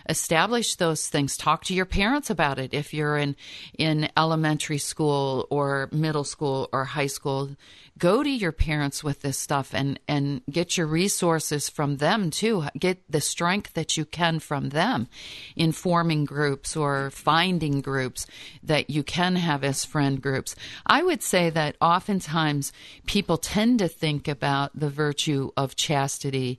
establish 0.08 0.76
those 0.76 1.08
things. 1.08 1.36
Talk 1.36 1.64
to 1.64 1.74
your 1.74 1.86
parents 1.86 2.30
about 2.30 2.58
it 2.58 2.72
if 2.72 2.94
you're 2.94 3.16
in 3.16 3.34
in 3.78 4.10
elementary 4.16 4.78
school 4.78 5.46
or 5.50 5.88
middle 5.90 6.24
school 6.24 6.68
or 6.72 6.84
high 6.84 7.08
school 7.08 7.56
go 7.98 8.22
to 8.22 8.30
your 8.30 8.52
parents 8.52 9.04
with 9.04 9.22
this 9.22 9.38
stuff 9.38 9.72
and 9.72 10.00
and 10.08 10.42
get 10.50 10.76
your 10.76 10.86
resources 10.86 11.68
from 11.68 11.98
them 11.98 12.30
too. 12.30 12.64
Get 12.78 13.02
the 13.10 13.20
strength 13.20 13.74
that 13.74 13.96
you 13.96 14.04
can 14.04 14.38
from 14.38 14.70
them 14.70 15.08
in 15.56 15.72
forming 15.72 16.24
groups 16.24 16.76
or 16.76 17.10
finding 17.10 17.80
groups 17.80 18.26
that 18.62 18.90
you 18.90 19.02
can 19.02 19.36
have 19.36 19.62
as 19.62 19.84
friend 19.84 20.20
groups. 20.20 20.56
I 20.86 21.02
would 21.02 21.22
say 21.22 21.50
that 21.50 21.76
oftentimes 21.80 22.72
people 23.06 23.38
tend 23.38 23.78
to 23.78 23.88
think 23.88 24.28
about 24.28 24.78
the 24.78 24.90
virtue 24.90 25.50
of 25.56 25.76
chastity 25.76 26.58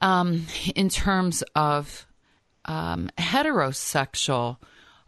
um, 0.00 0.46
in 0.74 0.88
terms 0.88 1.42
of 1.54 2.06
um, 2.64 3.10
heterosexual 3.18 4.58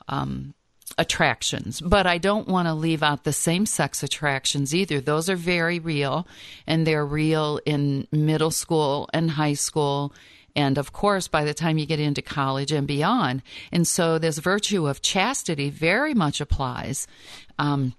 um, 0.08 0.54
attractions, 0.98 1.80
but 1.80 2.06
I 2.06 2.18
don't 2.18 2.48
want 2.48 2.68
to 2.68 2.74
leave 2.74 3.02
out 3.02 3.24
the 3.24 3.32
same 3.32 3.66
sex 3.66 4.02
attractions 4.02 4.74
either. 4.74 5.00
Those 5.00 5.30
are 5.30 5.36
very 5.36 5.78
real, 5.78 6.26
and 6.66 6.86
they're 6.86 7.06
real 7.06 7.60
in 7.64 8.06
middle 8.12 8.50
school 8.50 9.08
and 9.12 9.30
high 9.30 9.54
school. 9.54 10.12
And 10.56 10.78
of 10.78 10.92
course, 10.92 11.28
by 11.28 11.44
the 11.44 11.54
time 11.54 11.78
you 11.78 11.86
get 11.86 12.00
into 12.00 12.22
college 12.22 12.72
and 12.72 12.86
beyond. 12.86 13.42
And 13.70 13.86
so, 13.86 14.18
this 14.18 14.38
virtue 14.38 14.88
of 14.88 15.00
chastity 15.00 15.70
very 15.70 16.12
much 16.12 16.40
applies 16.40 17.06
um, 17.58 17.94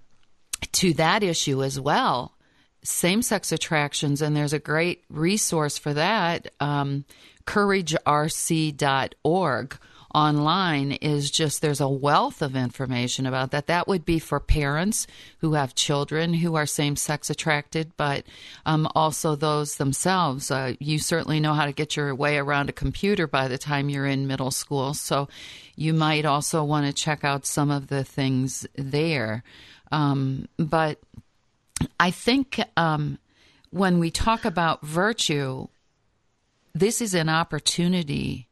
to 0.72 0.92
that 0.94 1.22
issue 1.22 1.62
as 1.62 1.80
well. 1.80 2.36
Same 2.84 3.22
sex 3.22 3.52
attractions, 3.52 4.20
and 4.20 4.36
there's 4.36 4.52
a 4.52 4.58
great 4.58 5.04
resource 5.08 5.78
for 5.78 5.94
that 5.94 6.52
um, 6.60 7.04
couragerc.org 7.46 9.78
online 10.14 10.92
is 10.92 11.30
just 11.30 11.62
there's 11.62 11.80
a 11.80 11.88
wealth 11.88 12.42
of 12.42 12.56
information 12.56 13.26
about 13.26 13.50
that. 13.50 13.66
That 13.66 13.88
would 13.88 14.04
be 14.04 14.18
for 14.18 14.40
parents 14.40 15.06
who 15.38 15.54
have 15.54 15.74
children 15.74 16.34
who 16.34 16.54
are 16.54 16.66
same 16.66 16.96
sex 16.96 17.30
attracted, 17.30 17.92
but 17.96 18.24
um, 18.66 18.88
also 18.94 19.34
those 19.34 19.76
themselves. 19.76 20.50
Uh, 20.50 20.74
you 20.78 20.98
certainly 20.98 21.40
know 21.40 21.54
how 21.54 21.66
to 21.66 21.72
get 21.72 21.96
your 21.96 22.14
way 22.14 22.38
around 22.38 22.68
a 22.68 22.72
computer 22.72 23.26
by 23.26 23.48
the 23.48 23.58
time 23.58 23.88
you're 23.88 24.06
in 24.06 24.26
middle 24.26 24.50
school, 24.50 24.94
so 24.94 25.28
you 25.76 25.92
might 25.94 26.24
also 26.24 26.62
want 26.64 26.86
to 26.86 26.92
check 26.92 27.24
out 27.24 27.46
some 27.46 27.70
of 27.70 27.88
the 27.88 28.04
things 28.04 28.66
there. 28.76 29.42
Um, 29.90 30.48
but 30.58 30.98
I 31.98 32.10
think 32.10 32.60
um, 32.76 33.18
when 33.70 33.98
we 33.98 34.10
talk 34.10 34.44
about 34.44 34.82
virtue, 34.82 35.68
this 36.74 37.00
is 37.00 37.14
an 37.14 37.28
opportunity 37.28 38.48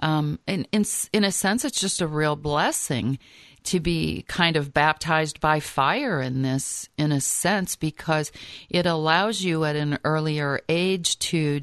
um, 0.00 0.38
in, 0.46 0.66
in, 0.72 0.84
in 1.12 1.24
a 1.24 1.32
sense, 1.32 1.64
it's 1.64 1.80
just 1.80 2.00
a 2.00 2.06
real 2.06 2.36
blessing 2.36 3.18
to 3.64 3.80
be 3.80 4.24
kind 4.26 4.56
of 4.56 4.72
baptized 4.72 5.40
by 5.40 5.60
fire 5.60 6.20
in 6.20 6.42
this, 6.42 6.88
in 6.96 7.12
a 7.12 7.20
sense, 7.20 7.76
because 7.76 8.32
it 8.70 8.86
allows 8.86 9.42
you 9.42 9.64
at 9.64 9.76
an 9.76 9.98
earlier 10.04 10.60
age 10.68 11.18
to 11.18 11.62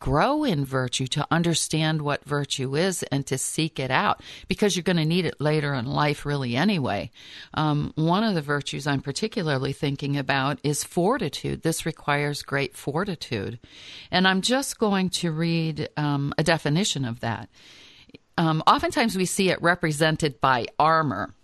grow 0.00 0.44
in 0.44 0.64
virtue, 0.64 1.06
to 1.06 1.26
understand 1.30 2.02
what 2.02 2.24
virtue 2.24 2.74
is, 2.74 3.02
and 3.04 3.26
to 3.26 3.38
seek 3.38 3.78
it 3.78 3.90
out 3.90 4.22
because 4.48 4.74
you're 4.74 4.82
going 4.82 4.96
to 4.96 5.04
need 5.04 5.26
it 5.26 5.40
later 5.40 5.74
in 5.74 5.86
life, 5.86 6.26
really, 6.26 6.56
anyway. 6.56 7.10
Um, 7.54 7.92
one 7.94 8.24
of 8.24 8.34
the 8.34 8.42
virtues 8.42 8.86
I'm 8.86 9.02
particularly 9.02 9.72
thinking 9.72 10.16
about 10.16 10.58
is 10.64 10.82
fortitude. 10.82 11.62
This 11.62 11.86
requires 11.86 12.42
great 12.42 12.74
fortitude. 12.74 13.60
And 14.10 14.26
I'm 14.26 14.40
just 14.40 14.78
going 14.78 15.10
to 15.10 15.30
read 15.30 15.88
um, 15.96 16.34
a 16.38 16.42
definition 16.42 17.04
of 17.04 17.20
that. 17.20 17.48
Um, 18.38 18.62
oftentimes 18.66 19.16
we 19.16 19.26
see 19.26 19.50
it 19.50 19.60
represented 19.60 20.40
by 20.40 20.66
armor, 20.78 21.34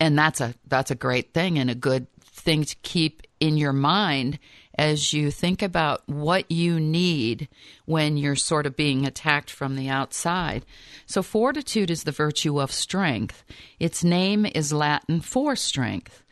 and 0.00 0.18
that's 0.18 0.40
a 0.40 0.54
that's 0.66 0.90
a 0.90 0.96
great 0.96 1.32
thing 1.32 1.58
and 1.60 1.70
a 1.70 1.76
good 1.76 2.08
thing 2.20 2.64
to 2.64 2.76
keep 2.82 3.22
in 3.38 3.56
your 3.56 3.72
mind 3.72 4.40
as 4.76 5.12
you 5.12 5.30
think 5.30 5.62
about 5.62 6.02
what 6.08 6.50
you 6.50 6.80
need 6.80 7.48
when 7.84 8.16
you're 8.16 8.36
sort 8.36 8.66
of 8.66 8.76
being 8.76 9.06
attacked 9.06 9.50
from 9.50 9.76
the 9.76 9.88
outside. 9.88 10.64
So, 11.06 11.22
fortitude 11.22 11.90
is 11.90 12.04
the 12.04 12.12
virtue 12.12 12.60
of 12.60 12.72
strength. 12.72 13.44
Its 13.78 14.02
name 14.02 14.46
is 14.46 14.72
Latin 14.72 15.20
for 15.20 15.56
strength. 15.56 16.22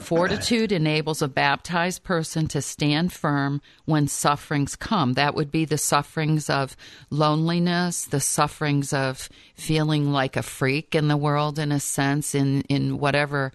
Fortitude 0.00 0.72
enables 0.72 1.22
a 1.22 1.28
baptized 1.28 2.02
person 2.02 2.48
to 2.48 2.60
stand 2.60 3.12
firm 3.12 3.60
when 3.84 4.08
sufferings 4.08 4.76
come. 4.76 5.14
That 5.14 5.34
would 5.34 5.50
be 5.50 5.64
the 5.64 5.78
sufferings 5.78 6.50
of 6.50 6.76
loneliness, 7.10 8.04
the 8.04 8.20
sufferings 8.20 8.92
of 8.92 9.28
feeling 9.54 10.12
like 10.12 10.36
a 10.36 10.42
freak 10.42 10.94
in 10.94 11.08
the 11.08 11.16
world, 11.16 11.58
in 11.58 11.72
a 11.72 11.80
sense, 11.80 12.34
in, 12.34 12.62
in 12.62 12.98
whatever 12.98 13.52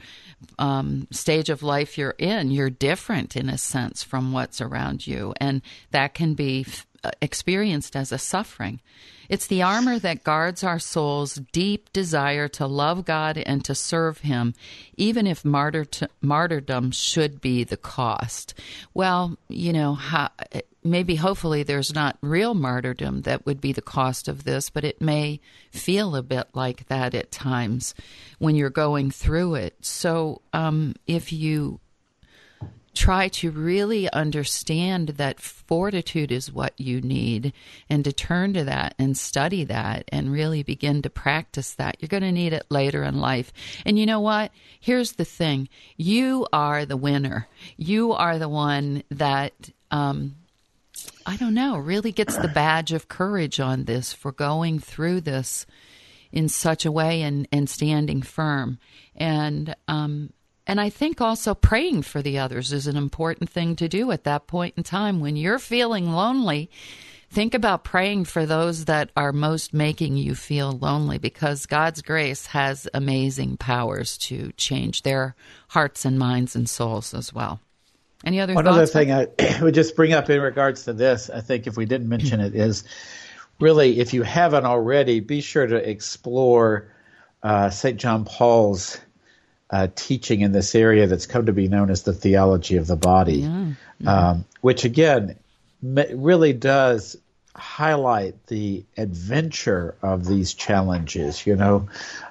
um, 0.60 1.08
stage 1.12 1.50
of 1.50 1.64
life 1.64 1.98
you're 1.98 2.16
in. 2.18 2.52
You're 2.52 2.70
different, 2.70 3.36
in 3.36 3.50
a 3.50 3.58
sense, 3.58 4.04
from 4.04 4.32
what's 4.32 4.62
around 4.62 5.08
you. 5.08 5.34
And 5.38 5.62
that 5.92 6.14
can 6.14 6.34
be 6.34 6.66
experienced 7.22 7.96
as 7.96 8.12
a 8.12 8.18
suffering. 8.18 8.80
It's 9.30 9.48
the 9.48 9.62
armor 9.62 9.98
that 10.00 10.26
guards 10.26 10.64
our 10.64 10.80
soul's 10.80 11.36
deep 11.54 11.94
desire 11.94 12.48
to 12.50 12.68
love 12.68 13.06
God 13.06 13.38
and 13.38 13.64
to 13.66 13.74
serve 13.74 14.20
Him, 14.20 14.54
even 14.98 15.26
if 15.26 15.46
martyr 15.46 15.86
martyrdom 16.22 16.92
should 16.92 17.40
be 17.40 17.64
the 17.64 17.78
cost. 17.78 18.54
Well, 18.94 19.38
you 19.48 19.72
know, 19.72 19.94
how, 19.94 20.30
maybe 20.84 21.16
hopefully 21.16 21.64
there's 21.64 21.94
not 21.94 22.18
real 22.22 22.54
martyrdom 22.54 23.22
that 23.22 23.46
would 23.46 23.62
be 23.62 23.72
the 23.72 23.82
cost 23.82 24.28
of 24.28 24.44
this, 24.44 24.70
but 24.70 24.84
it 24.84 25.02
may 25.02 25.40
feel 25.72 26.16
a 26.16 26.24
bit 26.24 26.48
like 26.54 26.88
that 26.88 27.14
at 27.14 27.32
times 27.32 27.94
when 28.40 28.56
you're 28.56 28.70
going 28.70 29.12
through 29.12 29.56
it. 29.56 29.76
So 29.82 30.42
um, 30.54 30.96
if 31.08 31.32
you 31.32 31.80
try 32.94 33.30
to 33.30 33.52
really 33.52 34.12
understand 34.12 35.10
that 35.10 35.40
fortitude 35.40 36.32
is 36.32 36.52
what 36.52 36.74
you 36.78 37.00
need 37.02 37.54
and 37.90 38.04
to 38.04 38.12
turn 38.12 38.54
to 38.54 38.64
that 38.66 38.94
and 39.00 39.18
study 39.18 39.64
that 39.64 40.04
and 40.10 40.32
really 40.32 40.62
begin 40.62 41.02
to 41.02 41.10
practice 41.10 41.74
that. 41.76 41.98
You're 42.00 42.10
going 42.10 42.24
to 42.24 42.32
need 42.32 42.54
it 42.54 42.66
later 42.70 43.04
in 43.04 43.20
life. 43.20 43.54
And 43.86 43.98
you 43.98 44.06
know 44.06 44.20
what? 44.20 44.52
Here's 44.80 45.14
the 45.14 45.26
thing 45.26 45.70
you 45.96 46.48
are 46.52 46.86
the 46.86 46.98
winner. 46.98 47.48
You 47.78 48.12
are 48.12 48.38
the 48.38 48.50
one 48.50 49.04
that, 49.10 49.54
um, 49.90 50.36
I 51.26 51.38
don't 51.38 51.54
know, 51.54 51.78
really 51.78 52.12
gets 52.12 52.38
the 52.38 52.50
badge 52.50 52.92
of 52.92 53.08
courage 53.08 53.60
on 53.60 53.86
this 53.86 54.12
for 54.12 54.32
going 54.32 54.80
through 54.80 55.22
this 55.22 55.66
in 56.32 56.50
such 56.50 56.86
a 56.86 56.92
way 56.92 57.22
and, 57.22 57.48
and 57.52 57.70
standing 57.70 58.22
firm. 58.22 58.80
And 59.16 59.76
um, 59.88 60.32
And 60.68 60.80
I 60.80 60.90
think 60.90 61.22
also 61.22 61.54
praying 61.54 62.04
for 62.04 62.22
the 62.22 62.40
others 62.40 62.72
is 62.72 62.88
an 62.88 62.98
important 62.98 63.50
thing 63.50 63.76
to 63.78 63.88
do 63.88 64.12
at 64.12 64.24
that 64.26 64.48
point 64.48 64.76
in 64.78 64.84
time. 64.84 65.20
When 65.20 65.36
you're 65.36 65.60
feeling 65.60 66.12
lonely, 66.12 66.70
think 67.30 67.54
about 67.54 67.84
praying 67.84 68.26
for 68.26 68.46
those 68.46 68.86
that 68.86 69.10
are 69.18 69.32
most 69.32 69.74
making 69.74 70.18
you 70.18 70.36
feel 70.36 70.72
lonely 70.72 71.18
because 71.18 71.66
God's 71.66 72.02
grace 72.02 72.48
has 72.48 72.88
amazing 72.94 73.58
powers 73.58 74.18
to 74.20 74.52
change 74.54 75.02
their 75.02 75.36
hearts 75.70 76.06
and 76.06 76.20
minds 76.20 76.56
and 76.56 76.70
souls 76.70 77.14
as 77.14 77.34
well. 77.34 77.60
Any 78.24 78.40
other 78.40 78.54
One 78.54 78.68
other 78.68 78.86
thing 78.86 79.12
I 79.12 79.28
would 79.62 79.74
just 79.74 79.96
bring 79.96 80.14
up 80.14 80.30
in 80.30 80.42
regards 80.42 80.84
to 80.84 80.94
this, 80.94 81.30
I 81.30 81.42
think 81.42 81.66
if 81.66 81.76
we 81.76 81.86
didn't 81.86 82.08
mention 82.08 82.40
it, 82.40 82.54
is 82.54 82.84
really 83.60 84.00
if 84.00 84.14
you 84.14 84.22
haven't 84.22 84.66
already, 84.66 85.22
be 85.22 85.42
sure 85.42 85.66
to 85.66 85.90
explore 85.90 86.92
uh, 87.42 87.72
St. 87.72 88.00
John 88.00 88.26
Paul's 88.26 89.00
uh, 89.72 89.88
teaching 89.96 90.42
in 90.42 90.52
this 90.52 90.76
area 90.76 91.08
that's 91.08 91.26
come 91.26 91.46
to 91.46 91.54
be 91.54 91.68
known 91.68 91.90
as 91.90 92.04
the 92.04 92.14
theology 92.14 92.78
of 92.78 92.88
the 92.88 92.98
body, 92.98 93.50
yeah. 94.00 94.30
um, 94.30 94.46
which 94.60 94.84
again 94.84 95.38
really 95.82 96.54
does 96.54 97.18
highlight 97.56 98.48
the 98.48 98.84
adventure 98.98 99.96
of 100.02 100.26
these 100.26 100.54
challenges, 100.54 101.46
you 101.46 101.56
know, 101.56 101.88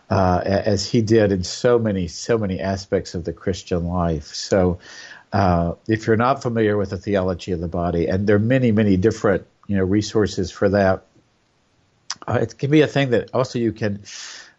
uh, 0.09 0.41
as 0.45 0.89
he 0.89 1.03
did 1.03 1.31
in 1.33 1.45
so 1.45 1.79
many, 1.79 2.09
so 2.09 2.39
many 2.39 2.61
aspects 2.61 3.15
of 3.15 3.25
the 3.25 3.33
Christian 3.33 3.87
life. 3.87 4.27
So, 4.27 4.79
uh, 5.33 5.75
if 5.87 6.07
you're 6.07 6.17
not 6.17 6.43
familiar 6.43 6.77
with 6.77 6.91
the 6.91 6.97
theology 6.97 7.53
of 7.53 7.61
the 7.61 7.69
body, 7.69 8.07
and 8.07 8.27
there 8.27 8.37
are 8.37 8.41
many, 8.41 8.73
many 8.73 8.97
different, 8.97 9.47
you 9.67 9.77
know, 9.77 9.85
resources 9.85 10.51
for 10.51 10.71
that, 10.71 11.05
uh, 12.27 12.39
it 12.43 12.59
can 12.59 12.71
be 12.71 12.81
a 12.81 12.87
thing 12.87 13.11
that 13.11 13.31
also 13.33 13.59
you 13.59 13.73
can, 13.73 14.03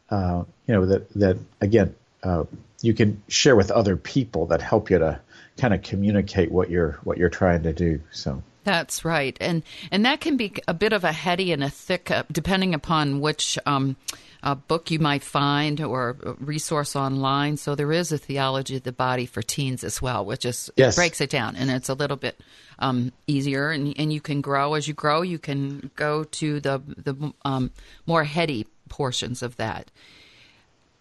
uh, 0.10 0.44
you 0.68 0.74
know, 0.74 0.86
that 0.86 1.10
that 1.14 1.38
again, 1.60 1.96
uh, 2.24 2.46
you 2.82 2.94
can 2.94 3.22
share 3.28 3.56
with 3.56 3.72
other 3.72 3.96
people 3.96 4.48
that 4.48 4.62
help 4.62 4.90
you 4.90 5.00
to 5.00 5.20
kind 5.58 5.74
of 5.74 5.82
communicate 5.82 6.52
what 6.52 6.70
you're 6.70 7.00
what 7.04 7.18
you're 7.18 7.30
trying 7.30 7.64
to 7.64 7.74
do. 7.74 8.02
So. 8.12 8.44
That's 8.64 9.04
right, 9.04 9.36
and 9.42 9.64
and 9.90 10.06
that 10.06 10.22
can 10.22 10.38
be 10.38 10.54
a 10.68 10.74
bit 10.74 10.94
of 10.94 11.04
a 11.04 11.12
heady 11.12 11.52
and 11.52 11.64
a 11.64 11.70
thick, 11.70 12.12
uh, 12.12 12.24
depending 12.32 12.76
upon 12.76 13.20
which 13.20 13.58
um, 13.66 13.96
uh, 14.44 14.54
book 14.54 14.92
you 14.92 15.00
might 15.00 15.24
find 15.24 15.82
or 15.82 16.16
resource 16.40 16.96
online. 16.96 17.58
So 17.58 17.74
there 17.74 17.92
is 17.92 18.12
a 18.12 18.20
theology 18.20 18.76
of 18.76 18.84
the 18.84 18.92
body 18.92 19.26
for 19.26 19.42
teens 19.42 19.84
as 19.84 20.00
well, 20.00 20.24
which 20.24 20.46
is 20.46 20.70
yes. 20.76 20.96
breaks 20.96 21.22
it 21.22 21.32
down, 21.32 21.56
and 21.56 21.72
it's 21.72 21.90
a 21.90 21.96
little 21.96 22.18
bit 22.18 22.40
um, 22.78 23.12
easier, 23.26 23.72
and 23.72 23.96
and 23.98 24.14
you 24.14 24.22
can 24.22 24.42
grow 24.42 24.76
as 24.76 24.88
you 24.88 24.94
grow. 24.94 25.24
You 25.24 25.40
can 25.40 25.90
go 25.96 26.24
to 26.24 26.60
the 26.60 26.84
the 26.86 27.34
um, 27.44 27.72
more 28.06 28.24
heady 28.24 28.68
portions 28.90 29.42
of 29.42 29.56
that. 29.58 29.90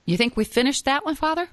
You 0.07 0.17
think 0.17 0.35
we 0.35 0.45
finished 0.45 0.87
that 0.87 1.05
one, 1.05 1.15
Father? 1.15 1.51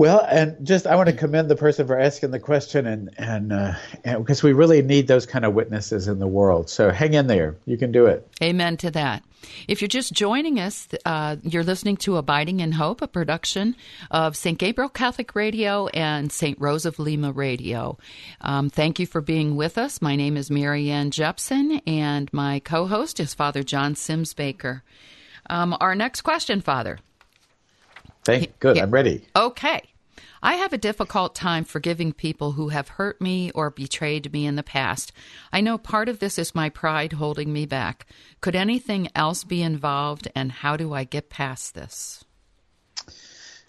Well, 0.00 0.26
and 0.26 0.66
just 0.66 0.86
I 0.86 0.96
want 0.96 1.10
to 1.10 1.14
commend 1.14 1.50
the 1.50 1.56
person 1.56 1.86
for 1.86 2.00
asking 2.00 2.30
the 2.30 2.38
question, 2.38 2.86
and 2.86 3.10
and, 3.18 3.52
uh, 3.52 3.74
and 4.02 4.24
because 4.24 4.42
we 4.42 4.54
really 4.54 4.80
need 4.80 5.06
those 5.06 5.26
kind 5.26 5.44
of 5.44 5.52
witnesses 5.52 6.08
in 6.08 6.18
the 6.18 6.26
world. 6.26 6.70
So 6.70 6.90
hang 6.90 7.12
in 7.12 7.26
there, 7.26 7.58
you 7.66 7.76
can 7.76 7.92
do 7.92 8.06
it. 8.06 8.26
Amen 8.42 8.78
to 8.78 8.90
that. 8.92 9.22
If 9.68 9.82
you're 9.82 9.88
just 9.88 10.14
joining 10.14 10.58
us, 10.58 10.88
uh, 11.04 11.36
you're 11.42 11.64
listening 11.64 11.98
to 11.98 12.16
Abiding 12.16 12.60
in 12.60 12.72
Hope, 12.72 13.02
a 13.02 13.08
production 13.08 13.76
of 14.10 14.38
St. 14.38 14.56
Gabriel 14.56 14.88
Catholic 14.88 15.34
Radio 15.34 15.88
and 15.88 16.32
St. 16.32 16.58
Rose 16.58 16.86
of 16.86 16.98
Lima 16.98 17.30
Radio. 17.30 17.98
Um, 18.40 18.70
thank 18.70 19.00
you 19.00 19.06
for 19.06 19.20
being 19.20 19.54
with 19.54 19.76
us. 19.76 20.00
My 20.00 20.16
name 20.16 20.38
is 20.38 20.50
Marianne 20.50 21.10
Jepson, 21.10 21.82
and 21.86 22.32
my 22.32 22.60
co-host 22.60 23.20
is 23.20 23.34
Father 23.34 23.62
John 23.62 23.94
Sims 23.94 24.32
Baker. 24.32 24.82
Um, 25.50 25.76
our 25.78 25.94
next 25.94 26.22
question, 26.22 26.62
Father. 26.62 27.00
Thank 28.24 28.58
good. 28.58 28.78
I'm 28.78 28.90
ready. 28.90 29.26
Okay. 29.34 29.82
I 30.42 30.54
have 30.54 30.72
a 30.72 30.78
difficult 30.78 31.34
time 31.34 31.64
forgiving 31.64 32.12
people 32.12 32.52
who 32.52 32.68
have 32.68 32.88
hurt 32.88 33.20
me 33.20 33.50
or 33.50 33.70
betrayed 33.70 34.32
me 34.32 34.46
in 34.46 34.56
the 34.56 34.62
past. 34.62 35.12
I 35.52 35.60
know 35.60 35.76
part 35.76 36.08
of 36.08 36.18
this 36.18 36.38
is 36.38 36.54
my 36.54 36.70
pride 36.70 37.14
holding 37.14 37.52
me 37.52 37.66
back. 37.66 38.06
Could 38.40 38.56
anything 38.56 39.08
else 39.14 39.44
be 39.44 39.62
involved, 39.62 40.28
and 40.34 40.50
how 40.50 40.76
do 40.78 40.94
I 40.94 41.04
get 41.04 41.28
past 41.28 41.74
this? 41.74 42.24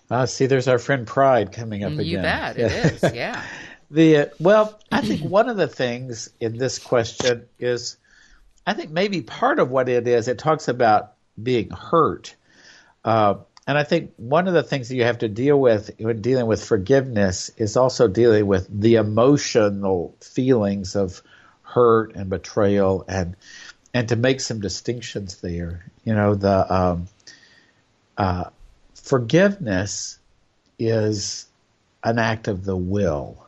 Uh, 0.09 0.25
see, 0.25 0.45
there's 0.45 0.67
our 0.67 0.79
friend 0.79 1.07
Pride 1.07 1.51
coming 1.53 1.83
up 1.83 1.91
you 1.93 1.99
again. 1.99 2.07
You 2.07 2.17
bet, 2.17 2.57
it 2.57 2.71
is, 3.03 3.13
yeah. 3.13 3.43
the 3.89 4.17
uh, 4.17 4.25
well, 4.39 4.79
I 4.91 5.01
think 5.01 5.21
one 5.21 5.49
of 5.49 5.57
the 5.57 5.67
things 5.67 6.29
in 6.39 6.57
this 6.57 6.79
question 6.79 7.47
is, 7.59 7.97
I 8.67 8.73
think 8.73 8.91
maybe 8.91 9.21
part 9.21 9.59
of 9.59 9.71
what 9.71 9.87
it 9.89 10.07
is. 10.07 10.27
It 10.27 10.37
talks 10.37 10.67
about 10.67 11.13
being 11.41 11.69
hurt. 11.69 12.35
Uh, 13.05 13.35
and 13.67 13.77
I 13.77 13.83
think 13.83 14.13
one 14.17 14.47
of 14.47 14.53
the 14.53 14.63
things 14.63 14.89
that 14.89 14.95
you 14.95 15.03
have 15.03 15.19
to 15.19 15.27
deal 15.27 15.59
with 15.59 15.91
when 15.99 16.21
dealing 16.21 16.47
with 16.47 16.63
forgiveness 16.63 17.51
is 17.57 17.77
also 17.77 18.07
dealing 18.07 18.47
with 18.47 18.67
the 18.69 18.95
emotional 18.95 20.15
feelings 20.19 20.95
of 20.95 21.21
hurt 21.61 22.15
and 22.15 22.29
betrayal 22.29 23.05
and 23.07 23.35
and 23.93 24.09
to 24.09 24.15
make 24.15 24.39
some 24.39 24.61
distinctions 24.61 25.41
there. 25.41 25.85
You 26.05 26.15
know, 26.15 26.33
the 26.33 26.73
um, 26.73 27.07
uh, 28.17 28.45
forgiveness 28.95 30.17
is 30.79 31.45
an 32.03 32.17
act 32.17 32.47
of 32.47 32.63
the 32.65 32.75
will. 32.75 33.45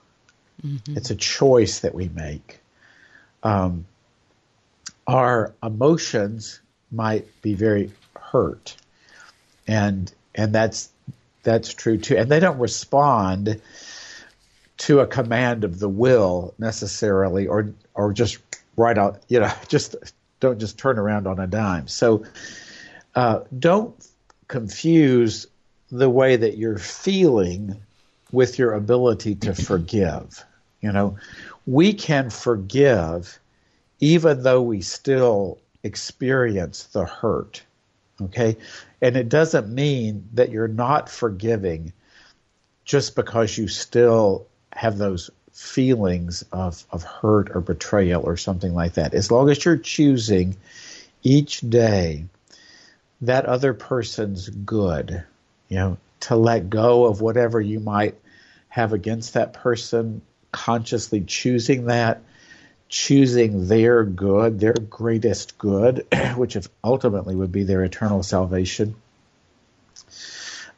Mm-hmm. 0.63 0.97
It's 0.97 1.09
a 1.09 1.15
choice 1.15 1.79
that 1.79 1.95
we 1.95 2.09
make. 2.09 2.59
Um, 3.41 3.85
our 5.07 5.53
emotions 5.63 6.59
might 6.91 7.41
be 7.41 7.55
very 7.55 7.91
hurt 8.15 8.75
and 9.67 10.11
and 10.35 10.53
that's 10.53 10.89
that's 11.43 11.73
true 11.73 11.97
too. 11.97 12.17
And 12.17 12.29
they 12.29 12.39
don't 12.39 12.59
respond 12.59 13.61
to 14.77 14.99
a 14.99 15.07
command 15.07 15.63
of 15.63 15.79
the 15.79 15.89
will 15.89 16.53
necessarily, 16.57 17.47
or 17.47 17.73
or 17.93 18.13
just 18.13 18.39
right 18.77 18.97
out, 18.97 19.21
you 19.27 19.39
know, 19.39 19.51
just 19.67 19.95
don't 20.39 20.59
just 20.59 20.77
turn 20.77 20.97
around 20.99 21.27
on 21.27 21.39
a 21.39 21.47
dime. 21.47 21.87
So 21.87 22.23
uh, 23.15 23.41
don't 23.57 23.95
confuse 24.47 25.47
the 25.91 26.09
way 26.09 26.35
that 26.35 26.57
you're 26.57 26.79
feeling 26.79 27.75
with 28.31 28.57
your 28.57 28.73
ability 28.73 29.35
to 29.35 29.53
forgive. 29.69 30.43
You 30.81 30.91
know, 30.91 31.17
we 31.65 31.93
can 31.93 32.29
forgive 32.29 33.39
even 33.99 34.43
though 34.43 34.61
we 34.61 34.81
still 34.81 35.57
experience 35.83 36.83
the 36.87 37.05
hurt. 37.05 37.63
Okay? 38.21 38.57
And 39.03 39.17
it 39.17 39.27
doesn't 39.27 39.67
mean 39.67 40.29
that 40.35 40.49
you're 40.49 40.69
not 40.69 41.09
forgiving 41.09 41.91
just 42.85 43.17
because 43.17 43.57
you 43.57 43.67
still 43.67 44.47
have 44.71 44.97
those 44.97 45.29
feelings 45.51 46.45
of, 46.53 46.85
of 46.89 47.03
hurt 47.03 47.53
or 47.53 47.59
betrayal 47.59 48.23
or 48.23 48.37
something 48.37 48.73
like 48.73 48.93
that. 48.93 49.13
As 49.13 49.29
long 49.29 49.49
as 49.49 49.65
you're 49.65 49.75
choosing 49.75 50.55
each 51.21 51.59
day 51.59 52.27
that 53.19 53.45
other 53.45 53.73
person's 53.73 54.47
good, 54.47 55.21
you 55.67 55.75
know, 55.75 55.97
to 56.21 56.37
let 56.37 56.69
go 56.69 57.03
of 57.03 57.19
whatever 57.19 57.59
you 57.59 57.81
might 57.81 58.15
have 58.69 58.93
against 58.93 59.33
that 59.33 59.51
person, 59.51 60.21
consciously 60.53 61.19
choosing 61.19 61.87
that 61.87 62.21
choosing 62.89 63.67
their 63.67 64.03
good, 64.03 64.59
their 64.59 64.73
greatest 64.73 65.57
good, 65.57 66.05
which 66.35 66.57
ultimately 66.83 67.35
would 67.35 67.51
be 67.51 67.63
their 67.63 67.83
eternal 67.83 68.23
salvation, 68.23 68.95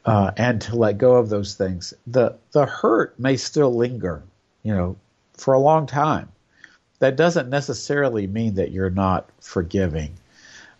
uh, 0.06 0.32
and 0.38 0.62
to 0.62 0.76
let 0.76 0.98
go 0.98 1.16
of 1.16 1.30
those 1.30 1.56
things. 1.56 1.94
The 2.08 2.38
the 2.52 2.66
hurt 2.66 3.20
may 3.20 3.38
still 3.38 3.76
linger, 3.76 4.24
you 4.64 4.74
know, 4.74 4.96
for 5.34 5.54
a 5.54 5.60
long 5.60 5.88
time. 5.88 6.30
That 7.00 7.18
doesn't 7.18 7.50
necessarily 7.50 8.26
mean 8.28 8.56
that 8.56 8.72
you're 8.72 8.90
not 8.90 9.30
forgiving. 9.42 10.16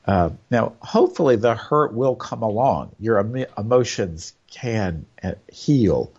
Uh, 0.08 0.30
now, 0.52 0.74
hopefully, 0.82 1.36
the 1.36 1.56
hurt 1.56 1.94
will 1.94 2.16
come 2.16 2.44
along. 2.44 2.92
Your 3.00 3.20
em- 3.20 3.48
emotions 3.58 4.34
can 4.50 5.06
uh, 5.24 5.34
heal, 5.52 6.12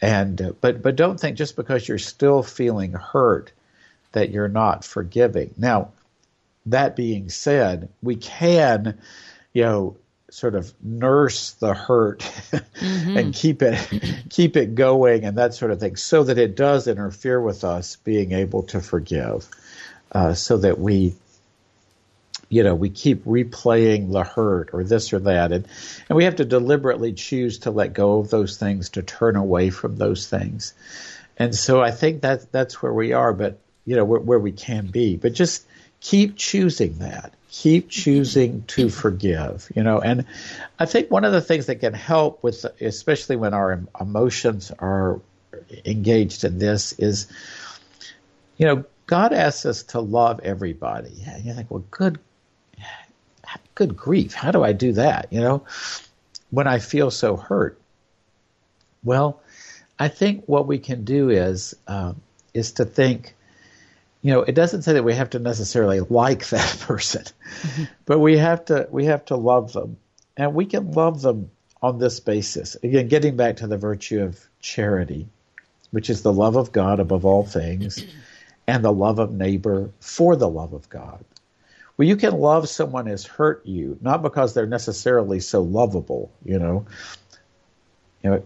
and 0.00 0.40
uh, 0.40 0.52
but 0.60 0.80
but 0.82 0.96
don't 0.96 1.18
think 1.18 1.36
just 1.36 1.56
because 1.56 1.86
you're 1.86 1.98
still 1.98 2.42
feeling 2.42 2.92
hurt 2.92 3.52
that 4.12 4.30
you're 4.30 4.48
not 4.48 4.84
forgiving. 4.84 5.54
Now, 5.56 5.92
that 6.66 6.96
being 6.96 7.28
said, 7.30 7.88
we 8.02 8.16
can, 8.16 8.98
you 9.52 9.62
know, 9.62 9.96
sort 10.30 10.54
of 10.54 10.72
nurse 10.82 11.52
the 11.52 11.72
hurt 11.72 12.18
mm-hmm. 12.20 13.16
and 13.16 13.34
keep 13.34 13.62
it 13.62 13.78
keep 14.30 14.56
it 14.56 14.74
going 14.74 15.24
and 15.24 15.38
that 15.38 15.54
sort 15.54 15.70
of 15.70 15.80
thing 15.80 15.96
so 15.96 16.22
that 16.22 16.36
it 16.36 16.54
does 16.54 16.86
interfere 16.86 17.40
with 17.40 17.64
us 17.64 17.96
being 17.96 18.32
able 18.32 18.62
to 18.62 18.80
forgive 18.80 19.48
uh, 20.12 20.34
so 20.34 20.58
that 20.58 20.78
we 20.78 21.14
you 22.50 22.62
know 22.62 22.74
we 22.74 22.90
keep 22.90 23.24
replaying 23.24 24.12
the 24.12 24.22
hurt 24.22 24.70
or 24.74 24.84
this 24.84 25.14
or 25.14 25.18
that 25.18 25.50
and 25.50 25.66
and 26.08 26.16
we 26.16 26.24
have 26.24 26.36
to 26.36 26.44
deliberately 26.44 27.14
choose 27.14 27.60
to 27.60 27.70
let 27.70 27.94
go 27.94 28.18
of 28.18 28.28
those 28.28 28.58
things 28.58 28.90
to 28.90 29.02
turn 29.02 29.34
away 29.34 29.70
from 29.70 29.96
those 29.96 30.28
things 30.28 30.74
and 31.38 31.54
so 31.54 31.80
I 31.80 31.90
think 31.90 32.20
that 32.22 32.52
that's 32.52 32.82
where 32.82 32.92
we 32.92 33.14
are 33.14 33.32
but 33.32 33.58
you 33.88 33.96
know 33.96 34.04
where, 34.04 34.20
where 34.20 34.38
we 34.38 34.52
can 34.52 34.86
be 34.86 35.16
but 35.16 35.32
just 35.32 35.64
keep 36.00 36.36
choosing 36.36 36.98
that. 36.98 37.34
Keep 37.50 37.88
choosing 37.88 38.62
to 38.68 38.90
forgive, 38.90 39.70
you 39.74 39.82
know. 39.82 40.00
And 40.00 40.26
I 40.78 40.86
think 40.86 41.10
one 41.10 41.24
of 41.24 41.32
the 41.32 41.40
things 41.40 41.66
that 41.66 41.76
can 41.76 41.94
help 41.94 42.42
with, 42.42 42.64
especially 42.80 43.36
when 43.36 43.54
our 43.54 43.82
emotions 43.98 44.70
are 44.78 45.20
engaged 45.84 46.44
in 46.44 46.58
this, 46.58 46.92
is, 46.98 47.26
you 48.58 48.66
know, 48.66 48.84
God 49.06 49.32
asks 49.32 49.64
us 49.64 49.82
to 49.84 50.00
love 50.00 50.40
everybody. 50.44 51.24
And 51.26 51.44
you 51.44 51.54
think, 51.54 51.70
well, 51.70 51.84
good, 51.90 52.18
good 53.74 53.96
grief, 53.96 54.34
how 54.34 54.50
do 54.50 54.62
I 54.62 54.72
do 54.72 54.92
that? 54.92 55.32
You 55.32 55.40
know, 55.40 55.64
when 56.50 56.66
I 56.66 56.78
feel 56.78 57.10
so 57.10 57.36
hurt. 57.36 57.80
Well, 59.02 59.40
I 59.98 60.08
think 60.08 60.44
what 60.44 60.66
we 60.66 60.78
can 60.78 61.04
do 61.04 61.30
is 61.30 61.74
um, 61.86 62.20
is 62.52 62.72
to 62.72 62.84
think, 62.84 63.34
you 64.22 64.32
know, 64.32 64.42
it 64.42 64.54
doesn't 64.54 64.82
say 64.82 64.94
that 64.94 65.04
we 65.04 65.14
have 65.14 65.30
to 65.30 65.38
necessarily 65.38 66.00
like 66.00 66.48
that 66.50 66.78
person, 66.80 67.22
mm-hmm. 67.22 67.84
but 68.04 68.18
we 68.18 68.36
have 68.38 68.64
to 68.66 68.88
we 68.90 69.04
have 69.06 69.24
to 69.26 69.36
love 69.36 69.72
them, 69.72 69.96
and 70.36 70.54
we 70.54 70.66
can 70.66 70.92
love 70.92 71.22
them 71.22 71.50
on 71.82 71.98
this 71.98 72.20
basis. 72.20 72.76
Again, 72.82 73.08
getting 73.08 73.36
back 73.36 73.56
to 73.56 73.66
the 73.66 73.78
virtue 73.78 74.22
of 74.22 74.40
charity, 74.60 75.28
which 75.90 76.10
is 76.10 76.22
the 76.22 76.32
love 76.32 76.56
of 76.56 76.72
God 76.72 77.00
above 77.00 77.24
all 77.24 77.44
things, 77.44 78.04
and 78.66 78.84
the 78.84 78.92
love 78.92 79.18
of 79.18 79.32
neighbor 79.32 79.90
for 80.00 80.36
the 80.36 80.48
love 80.48 80.72
of 80.72 80.88
God. 80.88 81.24
Well, 81.96 82.06
you 82.06 82.16
can 82.16 82.32
love 82.38 82.68
someone 82.68 83.06
who 83.06 83.10
has 83.10 83.26
hurt 83.26 83.66
you, 83.66 83.98
not 84.00 84.22
because 84.22 84.54
they're 84.54 84.66
necessarily 84.66 85.40
so 85.40 85.62
lovable, 85.62 86.30
you 86.44 86.58
know. 86.58 86.86
You 88.22 88.30
know, 88.30 88.44